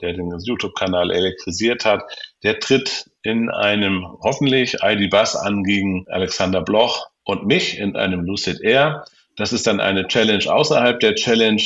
der 0.00 0.12
den 0.12 0.32
YouTube-Kanal 0.38 1.10
elektrisiert 1.10 1.84
hat, 1.84 2.02
der 2.42 2.60
tritt 2.60 3.07
in 3.22 3.50
einem 3.50 4.06
hoffentlich 4.22 4.78
ID 4.82 5.10
Bus 5.10 5.36
an 5.36 5.64
gegen 5.64 6.06
Alexander 6.08 6.62
Bloch 6.62 7.08
und 7.24 7.46
mich 7.46 7.78
in 7.78 7.96
einem 7.96 8.24
Lucid 8.24 8.60
Air. 8.60 9.04
Das 9.36 9.52
ist 9.52 9.66
dann 9.66 9.80
eine 9.80 10.06
Challenge 10.06 10.44
außerhalb 10.52 10.98
der 11.00 11.14
Challenge. 11.14 11.62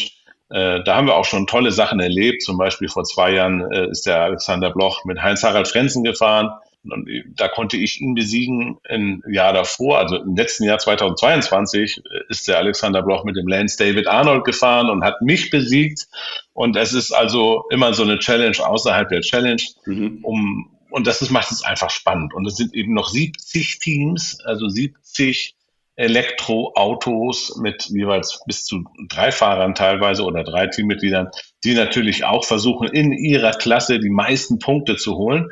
Äh, 0.50 0.82
da 0.84 0.96
haben 0.96 1.06
wir 1.06 1.16
auch 1.16 1.24
schon 1.24 1.46
tolle 1.46 1.72
Sachen 1.72 2.00
erlebt. 2.00 2.42
Zum 2.42 2.58
Beispiel 2.58 2.88
vor 2.88 3.04
zwei 3.04 3.32
Jahren 3.32 3.70
äh, 3.72 3.88
ist 3.88 4.06
der 4.06 4.20
Alexander 4.22 4.70
Bloch 4.70 5.04
mit 5.04 5.22
Heinz-Harald 5.22 5.68
Frenzen 5.68 6.04
gefahren. 6.04 6.50
Und 6.84 7.08
da 7.36 7.48
konnte 7.48 7.76
ich 7.76 8.00
ihn 8.00 8.14
besiegen 8.14 8.78
im 8.88 9.22
Jahr 9.30 9.52
davor, 9.52 9.98
also 9.98 10.16
im 10.16 10.34
letzten 10.34 10.64
Jahr 10.64 10.78
2022 10.78 12.02
ist 12.28 12.48
der 12.48 12.58
Alexander 12.58 13.02
Bloch 13.02 13.22
mit 13.24 13.36
dem 13.36 13.46
Lance 13.46 13.78
David 13.78 14.08
Arnold 14.08 14.44
gefahren 14.44 14.90
und 14.90 15.04
hat 15.04 15.22
mich 15.22 15.50
besiegt. 15.50 16.08
Und 16.54 16.76
es 16.76 16.92
ist 16.92 17.12
also 17.12 17.64
immer 17.70 17.94
so 17.94 18.02
eine 18.02 18.18
Challenge 18.18 18.56
außerhalb 18.58 19.08
der 19.08 19.20
Challenge, 19.20 19.62
mhm. 19.86 20.18
um, 20.22 20.70
und 20.92 21.06
das 21.06 21.22
ist, 21.22 21.30
macht 21.30 21.50
es 21.50 21.62
einfach 21.62 21.90
spannend. 21.90 22.34
Und 22.34 22.46
es 22.46 22.56
sind 22.56 22.74
eben 22.74 22.94
noch 22.94 23.08
70 23.08 23.78
Teams, 23.78 24.38
also 24.44 24.68
70 24.68 25.56
Elektroautos 25.94 27.56
mit 27.60 27.84
jeweils 27.86 28.42
bis 28.46 28.64
zu 28.64 28.84
drei 29.08 29.30
Fahrern 29.30 29.74
teilweise 29.74 30.24
oder 30.24 30.42
drei 30.42 30.66
Teammitgliedern, 30.66 31.28
die 31.64 31.74
natürlich 31.74 32.24
auch 32.24 32.44
versuchen, 32.44 32.88
in 32.88 33.12
ihrer 33.12 33.52
Klasse 33.52 34.00
die 34.00 34.10
meisten 34.10 34.58
Punkte 34.58 34.96
zu 34.96 35.16
holen. 35.16 35.50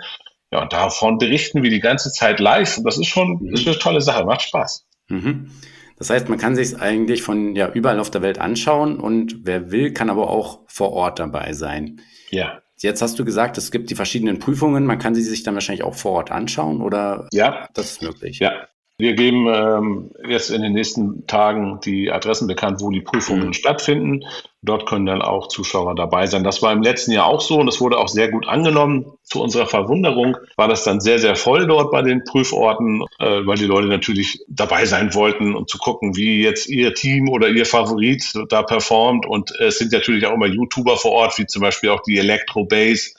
Ja, 0.51 0.63
und 0.63 0.73
davon 0.73 1.19
berichten 1.19 1.63
wir 1.63 1.71
die 1.71 1.81
ganze 1.81 2.11
Zeit 2.11 2.41
live. 2.41 2.79
Und 2.79 2.85
das 2.85 2.99
ist 2.99 3.07
schon 3.07 3.39
mhm. 3.41 3.55
ist 3.55 3.67
eine 3.67 3.79
tolle 3.79 4.01
Sache, 4.01 4.25
macht 4.25 4.43
Spaß. 4.43 4.87
Mhm. 5.09 5.51
Das 5.99 6.09
heißt, 6.09 6.31
man 6.31 6.39
kann 6.39 6.57
sich 6.57 6.81
eigentlich 6.81 7.23
von 7.23 7.55
ja 7.55 7.71
überall 7.71 8.01
auf 8.01 8.11
der 8.11 8.23
Welt 8.23 8.39
anschauen 8.39 8.99
und 8.99 9.41
wer 9.45 9.71
will, 9.71 9.93
kann 9.93 10.09
aber 10.09 10.31
auch 10.31 10.61
vor 10.67 10.93
Ort 10.93 11.19
dabei 11.19 11.53
sein. 11.53 12.01
Ja. 12.31 12.63
Jetzt 12.83 13.03
hast 13.03 13.19
du 13.19 13.25
gesagt, 13.25 13.59
es 13.59 13.71
gibt 13.71 13.91
die 13.91 13.95
verschiedenen 13.95 14.39
Prüfungen. 14.39 14.87
Man 14.87 14.99
kann 14.99 15.15
sie 15.15 15.23
sich 15.23 15.43
dann 15.43 15.55
wahrscheinlich 15.55 15.85
auch 15.85 15.95
vor 15.95 16.13
Ort 16.13 16.31
anschauen, 16.31 16.81
oder? 16.81 17.29
Ja. 17.33 17.69
Das 17.75 17.93
ist 17.93 18.03
möglich. 18.03 18.39
Ja, 18.39 18.69
wir 19.01 19.15
geben 19.15 19.47
ähm, 19.53 20.11
jetzt 20.29 20.51
in 20.51 20.63
den 20.63 20.73
nächsten 20.73 21.27
Tagen 21.27 21.81
die 21.85 22.11
Adressen 22.11 22.47
bekannt, 22.47 22.81
wo 22.81 22.91
die 22.91 23.01
Prüfungen 23.01 23.49
mhm. 23.49 23.53
stattfinden. 23.53 24.25
Dort 24.63 24.87
können 24.87 25.07
dann 25.07 25.23
auch 25.23 25.49
Zuschauer 25.49 25.95
dabei 25.95 26.27
sein. 26.27 26.45
Das 26.45 26.61
war 26.61 26.73
im 26.73 26.83
letzten 26.83 27.13
Jahr 27.13 27.27
auch 27.27 27.41
so 27.41 27.59
und 27.59 27.69
es 27.69 27.81
wurde 27.81 27.97
auch 27.99 28.09
sehr 28.09 28.31
gut 28.31 28.47
angenommen. 28.47 29.07
Zu 29.23 29.43
unserer 29.43 29.67
Verwunderung 29.67 30.37
war 30.57 30.69
das 30.69 30.85
dann 30.85 31.01
sehr, 31.01 31.19
sehr 31.19 31.35
voll 31.35 31.67
dort 31.67 31.91
bei 31.91 32.03
den 32.03 32.25
Prüforten, 32.25 33.03
äh, 33.19 33.47
weil 33.47 33.57
die 33.57 33.65
Leute 33.65 33.89
natürlich 33.89 34.41
dabei 34.49 34.85
sein 34.85 35.15
wollten 35.15 35.55
und 35.55 35.71
zu 35.71 35.79
gucken, 35.79 36.15
wie 36.17 36.43
jetzt 36.43 36.69
ihr 36.69 36.93
Team 36.95 37.31
oder 37.31 37.49
ihr 37.49 37.65
Favorit 37.65 38.35
da 38.49 38.63
performt. 38.63 39.25
Und 39.27 39.51
es 39.61 39.79
sind 39.79 39.93
natürlich 39.93 40.27
auch 40.27 40.35
immer 40.35 40.47
YouTuber 40.47 40.97
vor 40.99 41.13
Ort, 41.13 41.39
wie 41.39 41.47
zum 41.47 41.63
Beispiel 41.63 41.91
auch 41.91 42.03
die 42.03 42.19
Electro 42.19 42.65
Base 42.65 43.13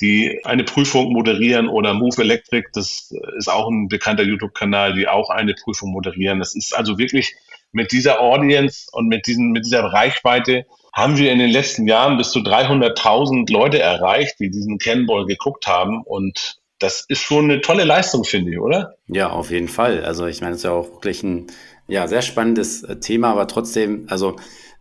die 0.00 0.40
eine 0.44 0.64
Prüfung 0.64 1.12
moderieren 1.12 1.68
oder 1.68 1.94
Move 1.94 2.20
Electric, 2.20 2.68
das 2.74 3.12
ist 3.38 3.48
auch 3.48 3.68
ein 3.68 3.88
bekannter 3.88 4.24
YouTube-Kanal, 4.24 4.94
die 4.94 5.08
auch 5.08 5.30
eine 5.30 5.54
Prüfung 5.54 5.90
moderieren. 5.92 6.38
Das 6.38 6.54
ist 6.54 6.76
also 6.76 6.98
wirklich 6.98 7.34
mit 7.72 7.92
dieser 7.92 8.20
Audience 8.20 8.86
und 8.92 9.08
mit, 9.08 9.26
diesen, 9.26 9.52
mit 9.52 9.64
dieser 9.64 9.84
Reichweite 9.84 10.66
haben 10.92 11.18
wir 11.18 11.30
in 11.30 11.38
den 11.38 11.50
letzten 11.50 11.86
Jahren 11.86 12.16
bis 12.16 12.30
zu 12.30 12.40
300.000 12.40 13.50
Leute 13.52 13.78
erreicht, 13.78 14.40
die 14.40 14.50
diesen 14.50 14.78
Cannonball 14.78 15.26
geguckt 15.26 15.66
haben 15.66 16.02
und 16.02 16.58
das 16.78 17.04
ist 17.08 17.20
schon 17.20 17.44
eine 17.44 17.60
tolle 17.62 17.84
Leistung, 17.84 18.24
finde 18.24 18.52
ich, 18.52 18.58
oder? 18.58 18.96
Ja, 19.06 19.30
auf 19.30 19.50
jeden 19.50 19.68
Fall. 19.68 20.04
Also 20.04 20.26
ich 20.26 20.40
meine, 20.40 20.52
es 20.52 20.58
ist 20.58 20.64
ja 20.64 20.72
auch 20.72 20.90
wirklich 20.90 21.22
ein 21.22 21.46
ja, 21.88 22.06
sehr 22.06 22.22
spannendes 22.22 22.82
äh, 22.82 22.98
Thema, 23.00 23.30
aber 23.30 23.46
trotzdem, 23.46 24.06
also 24.08 24.36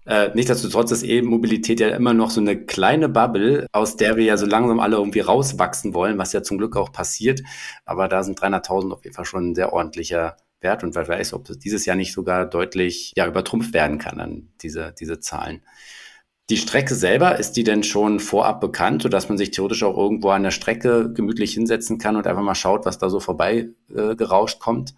äh, 0.06 0.30
nichtsdestotrotz 0.34 0.92
ist 0.92 1.04
E-Mobilität 1.04 1.80
ja 1.80 1.90
immer 1.90 2.14
noch 2.14 2.30
so 2.30 2.40
eine 2.40 2.66
kleine 2.66 3.10
Bubble, 3.10 3.68
aus 3.72 3.96
der 3.96 4.18
wir 4.18 4.24
ja 4.24 4.38
so 4.38 4.46
langsam 4.46 4.80
alle 4.80 4.98
irgendwie 4.98 5.22
rauswachsen 5.22 5.94
wollen, 5.94 6.18
was 6.18 6.34
ja 6.34 6.44
zum 6.44 6.58
Glück 6.58 6.78
auch 6.78 6.92
passiert. 6.92 7.42
Aber 7.86 8.08
da 8.08 8.24
sind 8.24 8.40
300.000 8.40 8.92
auf 8.92 9.04
jeden 9.04 9.16
Fall 9.16 9.26
schon 9.26 9.52
ein 9.52 9.56
sehr 9.56 9.74
ordentlicher 9.74 10.38
Wert 10.62 10.84
und 10.84 10.96
wer 10.96 11.08
weiß, 11.08 11.34
ob 11.34 11.48
dieses 11.60 11.86
Jahr 11.86 11.96
nicht 11.96 12.14
sogar 12.14 12.46
deutlich 12.46 13.14
ja, 13.16 13.28
übertrumpft 13.28 13.74
werden 13.74 13.98
kann 13.98 14.20
an 14.20 14.50
diese, 14.62 14.94
diese 15.00 15.20
Zahlen. 15.20 15.62
Die 16.52 16.58
Strecke 16.58 16.94
selber, 16.94 17.40
ist 17.40 17.54
die 17.54 17.64
denn 17.64 17.82
schon 17.82 18.20
vorab 18.20 18.62
bekannt, 18.62 19.02
sodass 19.02 19.30
man 19.30 19.38
sich 19.38 19.50
theoretisch 19.50 19.82
auch 19.82 19.98
irgendwo 19.98 20.30
an 20.30 20.44
der 20.44 20.52
Strecke 20.52 21.12
gemütlich 21.12 21.54
hinsetzen 21.54 21.98
kann 21.98 22.16
und 22.16 22.28
einfach 22.28 22.44
mal 22.44 22.54
schaut, 22.54 22.86
was 22.86 23.00
da 23.00 23.10
so 23.10 23.20
vorbei 23.20 23.70
äh, 23.90 24.16
gerauscht 24.16 24.60
kommt? 24.60 24.94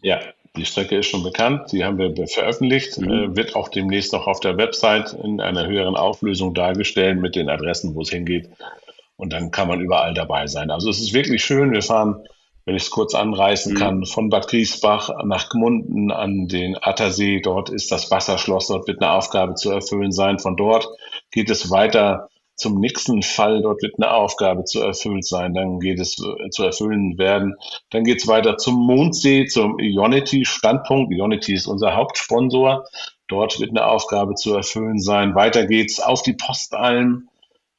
Ja, 0.00 0.20
die 0.56 0.64
Strecke 0.64 0.98
ist 0.98 1.06
schon 1.06 1.22
bekannt, 1.22 1.72
die 1.72 1.84
haben 1.84 1.98
wir 1.98 2.26
veröffentlicht, 2.26 2.98
mhm. 2.98 3.10
äh, 3.10 3.36
wird 3.36 3.54
auch 3.54 3.68
demnächst 3.68 4.12
noch 4.12 4.26
auf 4.26 4.40
der 4.40 4.56
Website 4.56 5.12
in 5.12 5.40
einer 5.40 5.66
höheren 5.66 5.96
Auflösung 5.96 6.54
dargestellt 6.54 7.20
mit 7.20 7.36
den 7.36 7.48
Adressen, 7.48 7.94
wo 7.94 8.02
es 8.02 8.10
hingeht. 8.10 8.48
Und 9.16 9.32
dann 9.32 9.50
kann 9.50 9.68
man 9.68 9.80
überall 9.80 10.14
dabei 10.14 10.46
sein. 10.46 10.70
Also 10.70 10.90
es 10.90 11.00
ist 11.00 11.12
wirklich 11.12 11.44
schön. 11.44 11.72
Wir 11.72 11.82
fahren, 11.82 12.24
wenn 12.64 12.76
ich 12.76 12.84
es 12.84 12.90
kurz 12.90 13.14
anreißen 13.14 13.74
mhm. 13.74 13.78
kann, 13.78 14.06
von 14.06 14.28
Bad 14.28 14.48
Griesbach 14.48 15.10
nach 15.24 15.48
Gmunden 15.48 16.12
an 16.12 16.48
den 16.48 16.76
Attersee. 16.80 17.40
Dort 17.40 17.70
ist 17.70 17.90
das 17.90 18.10
Wasserschloss, 18.10 18.68
dort 18.68 18.86
wird 18.86 19.02
eine 19.02 19.12
Aufgabe 19.12 19.54
zu 19.54 19.70
erfüllen 19.70 20.12
sein. 20.12 20.38
Von 20.38 20.56
dort 20.56 20.88
geht 21.30 21.50
es 21.50 21.70
weiter 21.70 22.28
zum 22.58 22.80
nächsten 22.80 23.22
Fall. 23.22 23.62
Dort 23.62 23.82
wird 23.82 23.94
eine 23.98 24.12
Aufgabe 24.12 24.64
zu 24.64 24.82
erfüllt 24.82 25.24
sein. 25.24 25.54
Dann 25.54 25.80
geht 25.80 25.98
es 26.00 26.16
äh, 26.18 26.50
zu 26.50 26.64
erfüllen 26.64 27.16
werden. 27.16 27.56
Dann 27.90 28.04
geht 28.04 28.18
es 28.18 28.28
weiter 28.28 28.58
zum 28.58 28.74
Mondsee, 28.74 29.46
zum 29.46 29.78
Ionity-Standpunkt. 29.78 31.12
Ionity 31.12 31.54
ist 31.54 31.66
unser 31.66 31.94
Hauptsponsor. 31.96 32.84
Dort 33.28 33.60
wird 33.60 33.70
eine 33.70 33.86
Aufgabe 33.86 34.34
zu 34.34 34.54
erfüllen 34.54 34.98
sein. 34.98 35.34
Weiter 35.34 35.66
geht's 35.66 36.00
auf 36.00 36.22
die 36.22 36.34
Postalm 36.34 37.28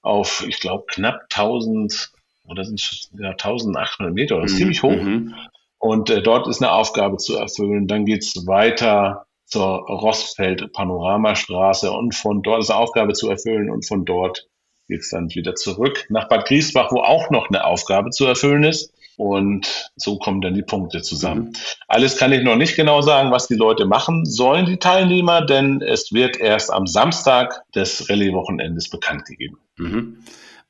auf, 0.01 0.45
ich 0.47 0.59
glaube, 0.59 0.85
knapp 0.87 1.23
1000 1.33 2.11
oder 2.47 2.63
sind 2.63 2.79
es 2.79 3.09
ja, 3.19 3.31
1800 3.31 4.13
Meter. 4.13 4.39
Das 4.41 4.51
ist 4.51 4.53
mhm. 4.53 4.57
ziemlich 4.59 4.83
hoch. 4.83 4.91
Mhm. 4.91 5.35
Und 5.77 6.09
äh, 6.09 6.21
dort 6.21 6.47
ist 6.47 6.61
eine 6.61 6.71
Aufgabe 6.71 7.17
zu 7.17 7.35
erfüllen. 7.35 7.87
Dann 7.87 8.05
geht's 8.05 8.47
weiter 8.47 9.25
zur 9.45 9.79
Rossfeld 9.87 10.71
Panoramastraße 10.73 11.91
und 11.91 12.13
von 12.15 12.43
dort 12.43 12.61
ist 12.61 12.69
eine 12.69 12.79
Aufgabe 12.79 13.13
zu 13.13 13.29
erfüllen 13.29 13.69
und 13.69 13.87
von 13.87 14.05
dort 14.05 14.47
geht 14.89 15.01
es 15.01 15.09
dann 15.11 15.33
wieder 15.33 15.55
zurück 15.55 16.05
nach 16.09 16.27
Bad 16.27 16.45
Griesbach, 16.45 16.91
wo 16.91 16.99
auch 16.99 17.29
noch 17.29 17.47
eine 17.49 17.63
Aufgabe 17.63 18.09
zu 18.09 18.25
erfüllen 18.25 18.63
ist. 18.63 18.91
und 19.17 19.91
so 19.97 20.17
kommen 20.17 20.39
dann 20.39 20.53
die 20.53 20.63
Punkte 20.63 21.01
zusammen. 21.01 21.47
Mhm. 21.47 21.53
Alles 21.89 22.15
kann 22.15 22.31
ich 22.31 22.41
noch 22.41 22.55
nicht 22.55 22.77
genau 22.77 23.01
sagen, 23.01 23.31
was 23.31 23.47
die 23.47 23.55
Leute 23.55 23.85
machen 23.85 24.25
sollen, 24.25 24.65
die 24.65 24.77
Teilnehmer, 24.77 25.45
denn 25.45 25.81
es 25.81 26.13
wird 26.13 26.37
erst 26.37 26.71
am 26.71 26.87
Samstag 26.87 27.63
des 27.75 28.09
Rallye-Wochenendes 28.09 28.89
bekannt 28.89 29.25
gegeben. 29.25 29.57
Mhm. 29.75 30.19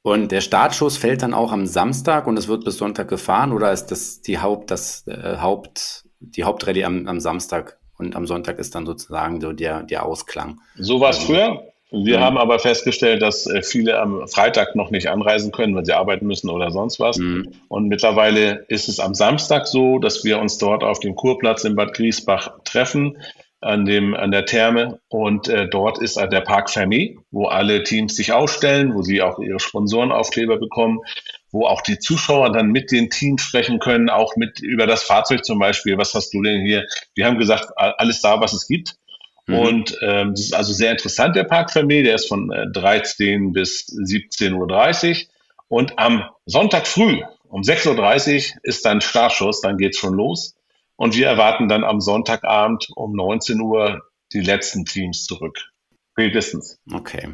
Und 0.02 0.32
der 0.32 0.42
Startschuss 0.42 0.98
fällt 0.98 1.22
dann 1.22 1.36
auch 1.36 1.52
am 1.52 1.68
Samstag 1.68 2.26
und 2.26 2.38
es 2.38 2.48
wird 2.48 2.66
bis 2.66 2.78
Sonntag 2.78 3.08
gefahren 3.08 3.52
oder 3.52 3.72
ist 3.72 3.88
das 3.88 4.22
die 4.22 4.40
Haupt, 4.40 4.72
das 4.72 5.06
äh, 5.06 5.38
Haupt, 5.38 6.06
die 6.20 6.44
Hauptrallye 6.44 6.86
am, 6.86 7.08
am 7.08 7.20
Samstag 7.20 7.78
und 8.00 8.16
am 8.16 8.26
Sonntag 8.26 8.58
ist 8.58 8.74
dann 8.74 8.88
sozusagen 8.88 9.42
so 9.42 9.52
der, 9.52 9.84
der 9.84 10.06
Ausklang? 10.06 10.60
So 10.76 11.00
war 11.00 11.12
es 11.12 11.18
also, 11.18 11.28
früher. 11.28 11.64
Wir 11.92 12.20
mhm. 12.20 12.24
haben 12.24 12.38
aber 12.38 12.60
festgestellt, 12.60 13.22
dass 13.22 13.48
äh, 13.48 13.64
viele 13.64 14.00
am 14.00 14.28
Freitag 14.28 14.76
noch 14.76 14.92
nicht 14.92 15.08
anreisen 15.08 15.52
können, 15.52 15.76
weil 15.76 15.86
sie 15.86 15.94
arbeiten 15.94 16.28
müssen 16.28 16.50
oder 16.50 16.70
sonst 16.72 17.00
was. 17.00 17.18
Mhm. 17.18 17.52
Und 17.68 17.88
mittlerweile 17.88 18.66
ist 18.68 18.90
es 18.90 19.00
am 19.00 19.16
Samstag 19.16 19.66
so, 19.68 19.98
dass 19.98 20.24
wir 20.24 20.40
uns 20.40 20.58
dort 20.60 20.84
auf 20.84 21.00
dem 21.00 21.16
Kurplatz 21.16 21.64
in 21.64 21.76
Bad 21.76 21.94
Griesbach 21.94 22.52
treffen 22.64 23.18
an 23.62 23.86
dem 23.86 24.14
an 24.14 24.32
der 24.32 24.46
Therme 24.46 25.02
und 25.10 25.50
äh, 25.50 25.68
dort 25.68 25.98
ist 26.02 26.16
der 26.16 26.42
Park 26.42 26.70
Fermé, 26.70 27.18
wo 27.30 27.48
alle 27.48 27.84
Teams 27.84 28.16
sich 28.16 28.32
ausstellen, 28.32 28.96
wo 28.96 29.02
sie 29.02 29.22
auch 29.22 29.38
ihre 29.40 29.60
Sponsorenaufkleber 29.60 30.58
bekommen, 30.58 31.00
wo 31.52 31.66
auch 31.66 31.82
die 31.82 32.00
Zuschauer 32.00 32.54
dann 32.54 32.72
mit 32.72 32.92
den 32.92 33.10
Teams 33.10 33.42
sprechen 33.42 33.80
können, 33.80 34.10
auch 34.10 34.38
mit 34.38 34.62
über 34.62 34.88
das 34.88 35.04
Fahrzeug 35.04 35.44
zum 35.44 35.60
Beispiel. 35.60 35.98
Was 35.98 36.14
hast 36.14 36.34
du 36.34 36.42
denn 36.42 36.66
hier? 36.66 36.86
Wir 37.16 37.26
haben 37.26 37.38
gesagt, 37.38 37.66
alles 37.76 38.22
da, 38.22 38.40
was 38.40 38.54
es 38.54 38.66
gibt. 38.66 38.96
Mhm. 39.50 39.56
Und 39.56 39.98
ähm, 40.02 40.32
das 40.32 40.42
ist 40.42 40.54
also 40.54 40.74
sehr 40.74 40.92
interessant, 40.92 41.36
der 41.36 41.44
Park 41.44 41.72
Fermé, 41.72 42.04
der 42.04 42.16
ist 42.16 42.28
von 42.28 42.52
äh, 42.52 42.68
13 42.72 43.52
bis 43.52 43.88
17.30 43.88 44.54
Uhr. 44.54 45.28
Und 45.68 45.98
am 45.98 46.24
Sonntag 46.46 46.88
früh 46.88 47.22
um 47.48 47.62
6.30 47.62 48.54
Uhr 48.54 48.60
ist 48.64 48.86
dann 48.86 49.02
Startschuss, 49.02 49.62
dann 49.62 49.78
geht's 49.78 49.98
schon 49.98 50.14
los. 50.14 50.56
Und 50.96 51.16
wir 51.16 51.28
erwarten 51.28 51.68
dann 51.68 51.84
am 51.84 52.00
Sonntagabend 52.00 52.90
um 52.96 53.16
19 53.16 53.60
Uhr 53.60 54.04
die 54.34 54.42
letzten 54.42 54.86
Teams 54.86 55.26
zurück. 55.26 55.58
Spätestens. 56.12 56.78
Okay. 56.94 57.30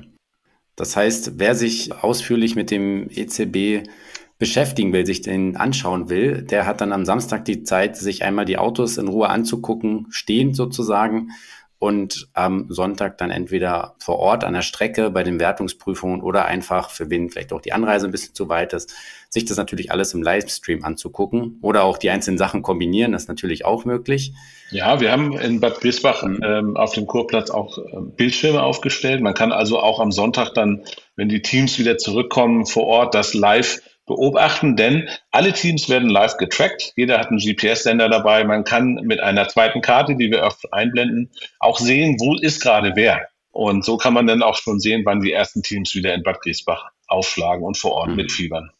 Das 0.77 0.95
heißt, 0.95 1.39
wer 1.39 1.55
sich 1.55 1.93
ausführlich 1.93 2.55
mit 2.55 2.71
dem 2.71 3.09
ECB 3.09 3.89
beschäftigen 4.37 4.93
will, 4.93 5.05
sich 5.05 5.21
den 5.21 5.57
anschauen 5.57 6.09
will, 6.09 6.43
der 6.43 6.65
hat 6.65 6.81
dann 6.81 6.93
am 6.93 7.05
Samstag 7.05 7.45
die 7.45 7.63
Zeit, 7.63 7.97
sich 7.97 8.23
einmal 8.23 8.45
die 8.45 8.57
Autos 8.57 8.97
in 8.97 9.07
Ruhe 9.07 9.29
anzugucken, 9.29 10.07
stehend 10.09 10.55
sozusagen 10.55 11.31
und 11.77 12.27
am 12.33 12.67
Sonntag 12.69 13.17
dann 13.17 13.31
entweder 13.31 13.95
vor 13.99 14.17
Ort 14.19 14.43
an 14.43 14.53
der 14.53 14.61
Strecke 14.61 15.09
bei 15.09 15.23
den 15.23 15.39
Wertungsprüfungen 15.39 16.21
oder 16.21 16.45
einfach, 16.45 16.89
für 16.89 17.09
wen 17.09 17.29
vielleicht 17.29 17.51
auch 17.53 17.61
die 17.61 17.73
Anreise 17.73 18.07
ein 18.07 18.11
bisschen 18.11 18.33
zu 18.33 18.47
weit 18.49 18.73
ist, 18.73 18.93
sich 19.29 19.45
das 19.45 19.57
natürlich 19.57 19.91
alles 19.91 20.13
im 20.13 20.23
Livestream 20.23 20.83
anzugucken 20.85 21.59
oder 21.61 21.83
auch 21.83 21.97
die 21.97 22.09
einzelnen 22.09 22.37
Sachen 22.37 22.61
kombinieren, 22.61 23.11
das 23.11 23.23
ist 23.23 23.27
natürlich 23.27 23.65
auch 23.65 23.83
möglich. 23.83 24.33
Ja, 24.71 24.99
wir 24.99 25.11
haben 25.11 25.37
in 25.37 25.59
Bad 25.59 25.81
Bisbach 25.81 26.23
mhm. 26.23 26.39
ähm, 26.43 26.77
auf 26.77 26.93
dem 26.93 27.05
Kurplatz 27.05 27.49
auch 27.49 27.77
äh, 27.77 27.81
Bildschirme 28.15 28.63
aufgestellt. 28.63 29.21
Man 29.21 29.33
kann 29.33 29.51
also 29.51 29.79
auch 29.79 29.99
am 29.99 30.11
Sonntag 30.11 30.53
dann, 30.53 30.85
wenn 31.15 31.29
die 31.29 31.41
Teams 31.41 31.77
wieder 31.77 31.97
zurückkommen, 31.97 32.65
vor 32.65 32.85
Ort 32.85 33.13
das 33.13 33.33
live 33.33 33.81
beobachten, 34.05 34.75
denn 34.75 35.09
alle 35.31 35.53
Teams 35.53 35.89
werden 35.89 36.09
live 36.09 36.37
getrackt. 36.37 36.93
Jeder 36.95 37.19
hat 37.19 37.27
einen 37.27 37.39
GPS-Sender 37.39 38.09
dabei. 38.09 38.43
Man 38.43 38.63
kann 38.63 38.95
mit 39.03 39.19
einer 39.19 39.47
zweiten 39.47 39.81
Karte, 39.81 40.15
die 40.15 40.29
wir 40.29 40.43
oft 40.43 40.71
einblenden, 40.71 41.31
auch 41.59 41.79
sehen, 41.79 42.17
wo 42.19 42.35
ist 42.35 42.61
gerade 42.61 42.93
wer. 42.95 43.27
Und 43.51 43.85
so 43.85 43.97
kann 43.97 44.13
man 44.13 44.27
dann 44.27 44.43
auch 44.43 44.55
schon 44.55 44.79
sehen, 44.79 45.03
wann 45.05 45.21
die 45.21 45.31
ersten 45.31 45.63
Teams 45.63 45.95
wieder 45.95 46.13
in 46.13 46.23
Bad 46.23 46.41
Griesbach 46.41 46.91
aufschlagen 47.07 47.63
und 47.63 47.77
vor 47.77 47.93
Ort 47.93 48.09
mhm. 48.09 48.17
mitfiebern. 48.17 48.71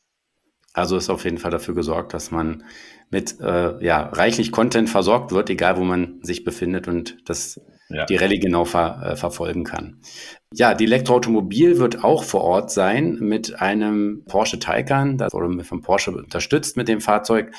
Also 0.74 0.98
ist 0.98 1.10
auf 1.10 1.24
jeden 1.24 1.38
Fall 1.38 1.52
dafür 1.52 1.74
gesorgt, 1.74 2.14
dass 2.14 2.32
man 2.32 2.66
mit 3.10 3.40
äh, 3.40 3.84
ja, 3.84 4.10
reichlich 4.10 4.52
Content 4.52 4.90
versorgt 4.90 5.32
wird, 5.32 5.50
egal 5.50 5.78
wo 5.78 5.86
man 5.86 6.20
sich 6.22 6.44
befindet 6.44 6.90
und 6.90 7.18
das 7.30 7.62
ja. 7.90 8.06
die 8.06 8.16
Rallye 8.16 8.40
genau 8.40 8.66
ver, 8.66 9.02
äh, 9.04 9.16
verfolgen 9.16 9.64
kann. 9.64 10.02
Ja, 10.54 10.74
die 10.74 10.86
Elektroautomobil 10.86 11.78
wird 11.78 12.04
auch 12.04 12.24
vor 12.24 12.44
Ort 12.44 12.72
sein 12.72 13.18
mit 13.20 13.62
einem 13.62 14.24
Porsche 14.26 14.60
Taycan, 14.60 15.18
das 15.18 15.34
wurde 15.34 15.64
von 15.64 15.82
Porsche 15.82 16.12
unterstützt 16.12 16.78
mit 16.78 16.88
dem 16.88 17.02
Fahrzeug 17.02 17.52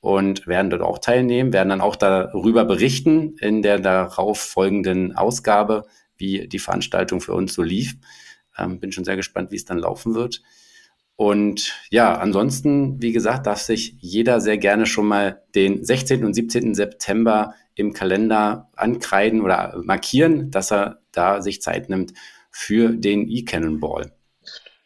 und 0.00 0.46
werden 0.46 0.70
dort 0.70 0.82
auch 0.82 0.98
teilnehmen, 0.98 1.52
werden 1.52 1.68
dann 1.70 1.80
auch 1.80 1.96
darüber 1.96 2.64
berichten 2.64 3.36
in 3.40 3.62
der 3.62 3.78
darauf 3.78 4.40
folgenden 4.40 5.16
Ausgabe, 5.16 5.86
wie 6.16 6.48
die 6.48 6.58
Veranstaltung 6.58 7.20
für 7.20 7.34
uns 7.34 7.54
so 7.54 7.62
lief. 7.62 7.96
Ähm, 8.56 8.80
bin 8.80 8.92
schon 8.92 9.04
sehr 9.04 9.16
gespannt, 9.16 9.50
wie 9.50 9.56
es 9.56 9.64
dann 9.64 9.78
laufen 9.78 10.14
wird. 10.14 10.42
Und 11.18 11.74
ja, 11.90 12.14
ansonsten, 12.14 13.02
wie 13.02 13.10
gesagt, 13.10 13.48
darf 13.48 13.58
sich 13.58 13.96
jeder 13.98 14.40
sehr 14.40 14.56
gerne 14.56 14.86
schon 14.86 15.08
mal 15.08 15.42
den 15.52 15.84
16. 15.84 16.24
und 16.24 16.32
17. 16.32 16.76
September 16.76 17.54
im 17.74 17.92
Kalender 17.92 18.68
ankreiden 18.76 19.42
oder 19.42 19.80
markieren, 19.82 20.52
dass 20.52 20.70
er 20.70 21.00
da 21.10 21.42
sich 21.42 21.60
Zeit 21.60 21.88
nimmt 21.88 22.12
für 22.52 22.90
den 22.90 23.28
E-Cannonball. 23.28 24.12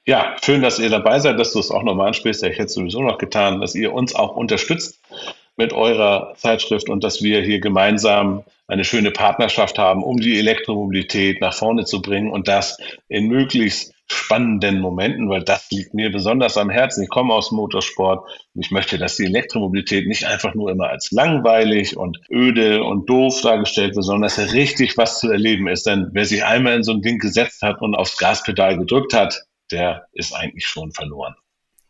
Ja, 0.07 0.35
schön, 0.43 0.63
dass 0.63 0.79
ihr 0.79 0.89
dabei 0.89 1.19
seid, 1.19 1.39
dass 1.39 1.53
du 1.53 1.59
es 1.59 1.71
auch 1.71 1.83
nochmal 1.83 2.07
ansprichst. 2.07 2.43
Ich 2.45 2.55
hätte 2.55 2.65
es 2.65 2.75
sowieso 2.75 3.03
noch 3.03 3.19
getan, 3.19 3.61
dass 3.61 3.75
ihr 3.75 3.93
uns 3.93 4.15
auch 4.15 4.35
unterstützt 4.35 5.03
mit 5.59 5.75
eurer 5.75 6.33
Zeitschrift 6.39 6.89
und 6.89 7.05
dass 7.05 7.23
wir 7.23 7.43
hier 7.43 7.61
gemeinsam 7.61 8.43
eine 8.69 8.85
schöne 8.85 9.11
Partnerschaft 9.11 9.79
haben, 9.79 10.03
um 10.03 10.17
die 10.17 10.39
Elektromobilität 10.39 11.43
nach 11.43 11.53
vorne 11.53 11.85
zu 11.85 12.01
bringen 12.01 12.31
und 12.31 12.49
das 12.49 12.79
in 13.09 13.29
möglichst 13.29 13.93
spannenden 14.07 14.81
Momenten, 14.81 15.29
weil 15.29 15.43
das 15.43 15.71
liegt 15.71 15.95
mir 15.95 16.11
besonders 16.11 16.57
am 16.57 16.71
Herzen. 16.71 17.03
Ich 17.03 17.09
komme 17.09 17.35
aus 17.35 17.51
Motorsport 17.51 18.27
und 18.55 18.65
ich 18.65 18.71
möchte, 18.71 18.99
dass 18.99 19.17
die 19.17 19.25
Elektromobilität 19.25 20.07
nicht 20.07 20.25
einfach 20.25 20.55
nur 20.55 20.71
immer 20.71 20.89
als 20.89 21.11
langweilig 21.11 21.97
und 21.97 22.19
öde 22.31 22.85
und 22.85 23.09
doof 23.09 23.41
dargestellt 23.43 23.95
wird, 23.95 24.05
sondern 24.05 24.23
dass 24.23 24.39
er 24.39 24.53
richtig 24.53 24.97
was 24.97 25.19
zu 25.19 25.31
erleben 25.31 25.69
ist. 25.69 25.87
Denn 25.87 26.09
wer 26.13 26.25
sich 26.25 26.45
einmal 26.45 26.77
in 26.77 26.83
so 26.83 26.93
ein 26.93 27.03
Ding 27.03 27.19
gesetzt 27.19 27.63
hat 27.63 27.81
und 27.81 27.95
aufs 27.95 28.17
Gaspedal 28.17 28.79
gedrückt 28.79 29.15
hat, 29.15 29.43
der 29.71 30.07
ist 30.13 30.35
eigentlich 30.35 30.67
schon 30.67 30.93
verloren. 30.93 31.35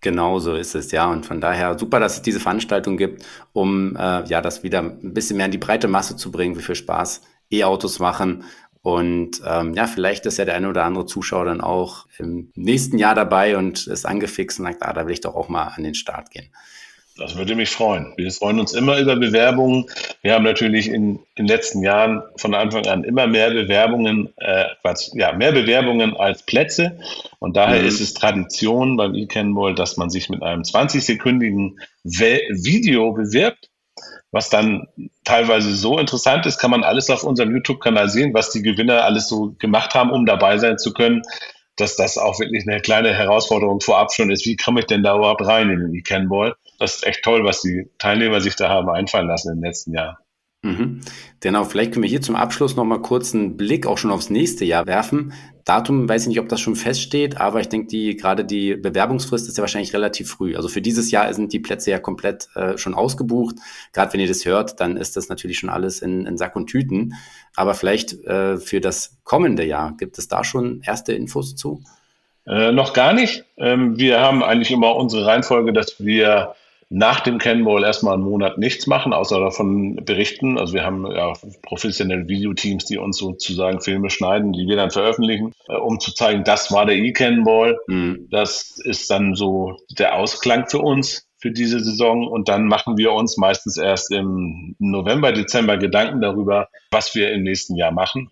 Genau 0.00 0.40
so 0.40 0.56
ist 0.56 0.74
es, 0.74 0.90
ja. 0.90 1.10
Und 1.10 1.24
von 1.24 1.40
daher 1.40 1.78
super, 1.78 2.00
dass 2.00 2.16
es 2.16 2.22
diese 2.22 2.40
Veranstaltung 2.40 2.96
gibt, 2.96 3.24
um 3.52 3.96
äh, 3.96 4.24
ja 4.24 4.40
das 4.40 4.64
wieder 4.64 4.80
ein 4.80 5.14
bisschen 5.14 5.36
mehr 5.36 5.46
in 5.46 5.52
die 5.52 5.58
breite 5.58 5.86
Masse 5.86 6.16
zu 6.16 6.32
bringen, 6.32 6.58
wie 6.58 6.62
viel 6.62 6.74
Spaß 6.74 7.22
E-Autos 7.52 7.98
machen 7.98 8.44
und 8.82 9.40
ähm, 9.46 9.74
ja, 9.74 9.86
vielleicht 9.86 10.26
ist 10.26 10.38
ja 10.38 10.44
der 10.44 10.56
eine 10.56 10.68
oder 10.68 10.84
andere 10.84 11.06
Zuschauer 11.06 11.44
dann 11.44 11.60
auch 11.60 12.06
im 12.18 12.50
nächsten 12.56 12.98
Jahr 12.98 13.14
dabei 13.14 13.56
und 13.56 13.86
ist 13.86 14.04
angefixt 14.04 14.58
und 14.58 14.66
sagt, 14.66 14.82
ah, 14.82 14.92
da 14.92 15.06
will 15.06 15.12
ich 15.12 15.20
doch 15.20 15.36
auch 15.36 15.48
mal 15.48 15.68
an 15.68 15.84
den 15.84 15.94
Start 15.94 16.30
gehen. 16.32 16.50
Das 17.16 17.36
würde 17.36 17.54
mich 17.54 17.68
freuen. 17.68 18.14
Wir 18.16 18.32
freuen 18.32 18.58
uns 18.58 18.72
immer 18.72 18.98
über 18.98 19.16
Bewerbungen. 19.16 19.86
Wir 20.22 20.32
haben 20.32 20.44
natürlich 20.44 20.88
in 20.88 21.20
den 21.38 21.46
letzten 21.46 21.82
Jahren 21.82 22.22
von 22.36 22.54
Anfang 22.54 22.86
an 22.86 23.04
immer 23.04 23.26
mehr 23.26 23.50
Bewerbungen, 23.50 24.32
äh, 24.38 24.64
ja, 25.12 25.32
mehr 25.32 25.52
Bewerbungen 25.52 26.16
als 26.16 26.42
Plätze. 26.42 26.98
Und 27.38 27.56
daher 27.56 27.82
mhm. 27.82 27.88
ist 27.88 28.00
es 28.00 28.14
Tradition 28.14 28.96
beim 28.96 29.14
eCanball, 29.14 29.74
dass 29.74 29.98
man 29.98 30.10
sich 30.10 30.30
mit 30.30 30.42
einem 30.42 30.62
20-sekündigen 30.62 31.76
Video 32.02 33.12
bewirbt 33.12 33.68
was 34.32 34.48
dann 34.48 34.88
teilweise 35.24 35.74
so 35.74 35.98
interessant 35.98 36.46
ist, 36.46 36.58
kann 36.58 36.70
man 36.70 36.84
alles 36.84 37.10
auf 37.10 37.22
unserem 37.22 37.52
YouTube-Kanal 37.52 38.08
sehen, 38.08 38.34
was 38.34 38.50
die 38.50 38.62
Gewinner 38.62 39.04
alles 39.04 39.28
so 39.28 39.54
gemacht 39.58 39.94
haben, 39.94 40.10
um 40.10 40.24
dabei 40.24 40.56
sein 40.58 40.78
zu 40.78 40.92
können, 40.94 41.22
dass 41.76 41.96
das 41.96 42.18
auch 42.18 42.40
wirklich 42.40 42.66
eine 42.66 42.80
kleine 42.80 43.14
Herausforderung 43.14 43.80
vorab 43.80 44.12
schon 44.12 44.30
ist. 44.30 44.46
Wie 44.46 44.56
komme 44.56 44.80
ich 44.80 44.86
denn 44.86 45.02
da 45.02 45.16
überhaupt 45.16 45.46
rein 45.46 45.70
in 45.70 45.80
den 45.80 45.94
E-Can-Ball? 45.94 46.56
Das 46.78 46.96
ist 46.96 47.06
echt 47.06 47.22
toll, 47.22 47.44
was 47.44 47.60
die 47.60 47.88
Teilnehmer 47.98 48.40
sich 48.40 48.56
da 48.56 48.68
haben 48.68 48.88
einfallen 48.88 49.28
lassen 49.28 49.54
den 49.54 49.64
letzten 49.64 49.94
Jahren. 49.94 50.16
Mhm. 50.64 51.00
Genau, 51.40 51.64
vielleicht 51.64 51.92
können 51.92 52.04
wir 52.04 52.10
hier 52.10 52.22
zum 52.22 52.36
Abschluss 52.36 52.76
noch 52.76 52.84
mal 52.84 53.02
kurz 53.02 53.34
einen 53.34 53.56
Blick 53.56 53.84
auch 53.84 53.98
schon 53.98 54.12
aufs 54.12 54.30
nächste 54.30 54.64
Jahr 54.64 54.86
werfen. 54.86 55.32
Datum 55.64 56.08
weiß 56.08 56.22
ich 56.22 56.28
nicht, 56.28 56.40
ob 56.40 56.48
das 56.48 56.60
schon 56.60 56.76
feststeht, 56.76 57.40
aber 57.40 57.60
ich 57.60 57.68
denke, 57.68 57.88
die 57.88 58.16
gerade 58.16 58.44
die 58.44 58.76
Bewerbungsfrist 58.76 59.48
ist 59.48 59.58
ja 59.58 59.62
wahrscheinlich 59.62 59.92
relativ 59.92 60.30
früh. 60.30 60.54
Also 60.54 60.68
für 60.68 60.80
dieses 60.80 61.10
Jahr 61.10 61.32
sind 61.34 61.52
die 61.52 61.58
Plätze 61.58 61.90
ja 61.90 61.98
komplett 61.98 62.48
äh, 62.54 62.78
schon 62.78 62.94
ausgebucht. 62.94 63.56
Gerade 63.92 64.12
wenn 64.12 64.20
ihr 64.20 64.28
das 64.28 64.44
hört, 64.44 64.78
dann 64.80 64.96
ist 64.96 65.16
das 65.16 65.28
natürlich 65.28 65.58
schon 65.58 65.70
alles 65.70 66.00
in, 66.00 66.26
in 66.26 66.38
Sack 66.38 66.54
und 66.54 66.68
Tüten. 66.68 67.14
Aber 67.56 67.74
vielleicht 67.74 68.24
äh, 68.24 68.58
für 68.58 68.80
das 68.80 69.18
kommende 69.24 69.64
Jahr 69.64 69.96
gibt 69.96 70.16
es 70.18 70.28
da 70.28 70.44
schon 70.44 70.80
erste 70.84 71.12
Infos 71.12 71.56
zu? 71.56 71.82
Äh, 72.46 72.70
noch 72.70 72.92
gar 72.92 73.12
nicht. 73.12 73.44
Ähm, 73.56 73.98
wir 73.98 74.20
haben 74.20 74.44
eigentlich 74.44 74.70
immer 74.70 74.94
unsere 74.94 75.26
Reihenfolge, 75.26 75.72
dass 75.72 76.04
wir 76.04 76.54
nach 76.92 77.20
dem 77.20 77.38
Cannonball 77.38 77.84
erstmal 77.84 78.14
einen 78.14 78.24
Monat 78.24 78.58
nichts 78.58 78.86
machen, 78.86 79.14
außer 79.14 79.40
davon 79.40 79.96
berichten. 79.96 80.58
Also 80.58 80.74
wir 80.74 80.84
haben 80.84 81.10
ja 81.10 81.32
professionelle 81.62 82.28
Videoteams, 82.28 82.84
die 82.84 82.98
uns 82.98 83.16
sozusagen 83.16 83.80
Filme 83.80 84.10
schneiden, 84.10 84.52
die 84.52 84.66
wir 84.66 84.76
dann 84.76 84.90
veröffentlichen, 84.90 85.52
äh, 85.68 85.76
um 85.76 86.00
zu 86.00 86.12
zeigen, 86.14 86.44
das 86.44 86.70
war 86.70 86.84
der 86.84 86.96
E-Cannonball. 86.96 87.78
Mhm. 87.86 88.28
Das 88.30 88.78
ist 88.84 89.10
dann 89.10 89.34
so 89.34 89.76
der 89.98 90.16
Ausklang 90.16 90.68
für 90.68 90.80
uns 90.80 91.26
für 91.38 91.50
diese 91.50 91.80
Saison. 91.80 92.28
Und 92.28 92.50
dann 92.50 92.66
machen 92.66 92.98
wir 92.98 93.12
uns 93.12 93.38
meistens 93.38 93.78
erst 93.78 94.12
im 94.12 94.76
November, 94.78 95.32
Dezember 95.32 95.78
Gedanken 95.78 96.20
darüber, 96.20 96.68
was 96.90 97.14
wir 97.14 97.32
im 97.32 97.42
nächsten 97.42 97.74
Jahr 97.74 97.92
machen. 97.92 98.30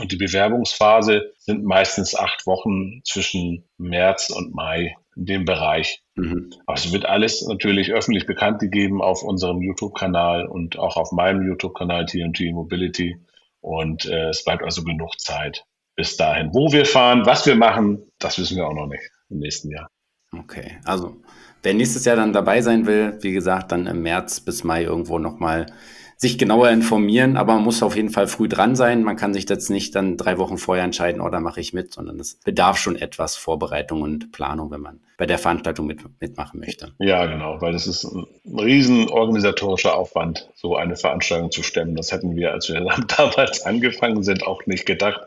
Und 0.00 0.10
die 0.10 0.16
Bewerbungsphase 0.16 1.32
sind 1.38 1.64
meistens 1.64 2.16
acht 2.16 2.46
Wochen 2.46 3.02
zwischen 3.04 3.64
März 3.78 4.30
und 4.30 4.54
Mai. 4.54 4.96
In 5.16 5.26
dem 5.26 5.44
Bereich. 5.44 6.02
Mhm. 6.14 6.50
Aber 6.66 6.76
es 6.76 6.92
wird 6.92 7.06
alles 7.06 7.46
natürlich 7.46 7.92
öffentlich 7.92 8.26
bekannt 8.26 8.58
gegeben 8.58 9.02
auf 9.02 9.22
unserem 9.22 9.60
YouTube-Kanal 9.60 10.46
und 10.46 10.78
auch 10.78 10.96
auf 10.96 11.12
meinem 11.12 11.46
YouTube-Kanal 11.46 12.06
TNT 12.06 12.52
Mobility. 12.52 13.16
Und 13.60 14.06
äh, 14.06 14.30
es 14.30 14.44
bleibt 14.44 14.62
also 14.62 14.82
genug 14.82 15.18
Zeit 15.20 15.64
bis 15.94 16.16
dahin. 16.16 16.50
Wo 16.52 16.72
wir 16.72 16.86
fahren, 16.86 17.26
was 17.26 17.46
wir 17.46 17.54
machen, 17.54 18.10
das 18.18 18.38
wissen 18.38 18.56
wir 18.56 18.66
auch 18.66 18.74
noch 18.74 18.86
nicht 18.86 19.10
im 19.28 19.38
nächsten 19.38 19.70
Jahr. 19.70 19.88
Okay, 20.36 20.78
also 20.84 21.16
wer 21.62 21.74
nächstes 21.74 22.04
Jahr 22.04 22.16
dann 22.16 22.32
dabei 22.32 22.62
sein 22.62 22.86
will, 22.86 23.18
wie 23.20 23.32
gesagt, 23.32 23.70
dann 23.70 23.86
im 23.86 24.02
März 24.02 24.40
bis 24.40 24.64
Mai 24.64 24.82
irgendwo 24.82 25.18
nochmal 25.18 25.66
sich 26.22 26.38
genauer 26.38 26.70
informieren, 26.70 27.36
aber 27.36 27.54
man 27.54 27.64
muss 27.64 27.82
auf 27.82 27.96
jeden 27.96 28.10
Fall 28.10 28.28
früh 28.28 28.48
dran 28.48 28.76
sein. 28.76 29.02
Man 29.02 29.16
kann 29.16 29.34
sich 29.34 29.48
jetzt 29.48 29.70
nicht 29.70 29.96
dann 29.96 30.16
drei 30.16 30.38
Wochen 30.38 30.56
vorher 30.56 30.84
entscheiden, 30.84 31.20
oh, 31.20 31.28
mache 31.40 31.60
ich 31.60 31.72
mit, 31.72 31.92
sondern 31.92 32.20
es 32.20 32.36
bedarf 32.36 32.78
schon 32.78 32.94
etwas 32.94 33.36
Vorbereitung 33.36 34.02
und 34.02 34.30
Planung, 34.30 34.70
wenn 34.70 34.82
man 34.82 35.00
bei 35.18 35.26
der 35.26 35.38
Veranstaltung 35.38 35.88
mit, 35.88 35.98
mitmachen 36.20 36.60
möchte. 36.60 36.92
Ja, 37.00 37.26
genau, 37.26 37.60
weil 37.60 37.72
das 37.72 37.88
ist 37.88 38.04
ein 38.04 38.24
riesen 38.56 39.08
organisatorischer 39.08 39.96
Aufwand, 39.96 40.48
so 40.54 40.76
eine 40.76 40.94
Veranstaltung 40.94 41.50
zu 41.50 41.64
stemmen. 41.64 41.96
Das 41.96 42.12
hätten 42.12 42.36
wir, 42.36 42.52
als 42.52 42.68
wir 42.68 42.86
damals 43.16 43.66
angefangen 43.66 44.22
sind, 44.22 44.46
auch 44.46 44.64
nicht 44.66 44.86
gedacht. 44.86 45.22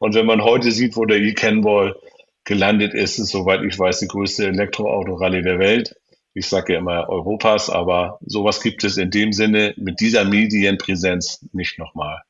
Und 0.00 0.16
wenn 0.16 0.26
man 0.26 0.42
heute 0.42 0.72
sieht, 0.72 0.96
wo 0.96 1.04
der 1.04 1.18
E-Cannball 1.18 1.94
gelandet 2.42 2.92
ist, 2.92 3.20
ist, 3.20 3.30
soweit 3.30 3.62
ich 3.62 3.78
weiß, 3.78 4.00
die 4.00 4.08
größte 4.08 4.48
Elektroautorallye 4.48 5.42
der 5.42 5.60
Welt 5.60 5.94
ich 6.34 6.48
sage 6.48 6.74
ja 6.74 6.78
immer 6.78 7.08
Europas, 7.08 7.70
aber 7.70 8.18
sowas 8.24 8.62
gibt 8.62 8.84
es 8.84 8.96
in 8.96 9.10
dem 9.10 9.32
Sinne 9.32 9.74
mit 9.76 10.00
dieser 10.00 10.24
Medienpräsenz 10.24 11.46
nicht 11.52 11.78
nochmal. 11.78 12.22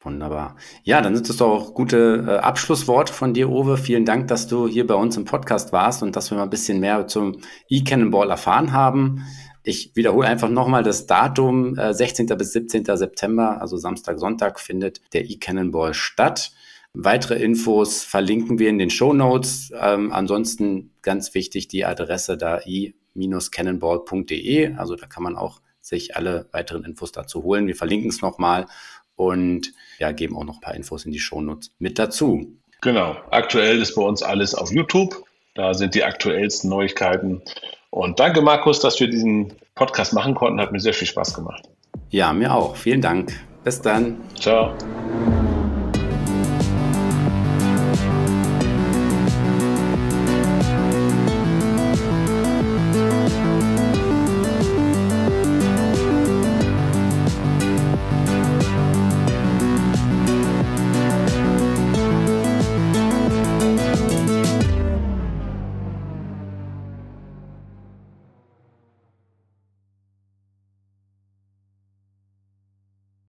Wunderbar. 0.00 0.56
Ja, 0.84 1.00
dann 1.00 1.16
sind 1.16 1.28
es 1.28 1.38
doch 1.38 1.48
auch 1.48 1.74
gute 1.74 2.24
äh, 2.28 2.36
Abschlussworte 2.36 3.12
von 3.12 3.34
dir, 3.34 3.48
Uwe. 3.48 3.76
Vielen 3.76 4.04
Dank, 4.04 4.28
dass 4.28 4.46
du 4.46 4.68
hier 4.68 4.86
bei 4.86 4.94
uns 4.94 5.16
im 5.16 5.24
Podcast 5.24 5.72
warst 5.72 6.02
und 6.02 6.14
dass 6.14 6.30
wir 6.30 6.38
mal 6.38 6.44
ein 6.44 6.50
bisschen 6.50 6.78
mehr 6.78 7.08
zum 7.08 7.40
E-Cannonball 7.68 8.30
erfahren 8.30 8.72
haben. 8.72 9.24
Ich 9.64 9.96
wiederhole 9.96 10.28
einfach 10.28 10.48
nochmal 10.48 10.84
das 10.84 11.06
Datum, 11.06 11.76
äh, 11.76 11.92
16. 11.92 12.26
bis 12.38 12.52
17. 12.52 12.84
September, 12.96 13.60
also 13.60 13.76
Samstag, 13.78 14.20
Sonntag, 14.20 14.60
findet 14.60 15.00
der 15.12 15.28
E-Cannonball 15.28 15.92
statt. 15.92 16.52
Weitere 16.92 17.42
Infos 17.42 18.04
verlinken 18.04 18.60
wir 18.60 18.68
in 18.68 18.78
den 18.78 18.90
Show 18.90 19.12
Notes. 19.12 19.72
Ähm, 19.78 20.12
ansonsten 20.12 20.92
ganz 21.02 21.34
wichtig 21.34 21.66
die 21.66 21.84
Adresse 21.84 22.36
da 22.36 22.60
i 22.64 22.94
cannonball.de. 23.50 24.74
Also 24.76 24.96
da 24.96 25.06
kann 25.06 25.22
man 25.22 25.36
auch 25.36 25.60
sich 25.80 26.16
alle 26.16 26.48
weiteren 26.52 26.84
Infos 26.84 27.12
dazu 27.12 27.42
holen. 27.44 27.66
Wir 27.66 27.76
verlinken 27.76 28.10
es 28.10 28.20
nochmal 28.20 28.66
und 29.14 29.72
ja, 29.98 30.12
geben 30.12 30.36
auch 30.36 30.44
noch 30.44 30.56
ein 30.56 30.60
paar 30.60 30.74
Infos 30.74 31.04
in 31.04 31.12
die 31.12 31.18
Shownotes 31.18 31.72
mit 31.78 31.98
dazu. 31.98 32.58
Genau. 32.82 33.16
Aktuell 33.30 33.80
ist 33.80 33.94
bei 33.94 34.02
uns 34.02 34.22
alles 34.22 34.54
auf 34.54 34.72
YouTube. 34.72 35.24
Da 35.54 35.72
sind 35.74 35.94
die 35.94 36.04
aktuellsten 36.04 36.68
Neuigkeiten. 36.68 37.42
Und 37.90 38.20
danke, 38.20 38.42
Markus, 38.42 38.80
dass 38.80 39.00
wir 39.00 39.08
diesen 39.08 39.54
Podcast 39.74 40.12
machen 40.12 40.34
konnten. 40.34 40.60
Hat 40.60 40.72
mir 40.72 40.80
sehr 40.80 40.92
viel 40.92 41.08
Spaß 41.08 41.34
gemacht. 41.34 41.68
Ja, 42.10 42.32
mir 42.32 42.54
auch. 42.54 42.76
Vielen 42.76 43.00
Dank. 43.00 43.32
Bis 43.64 43.80
dann. 43.80 44.20
Ciao. 44.38 44.74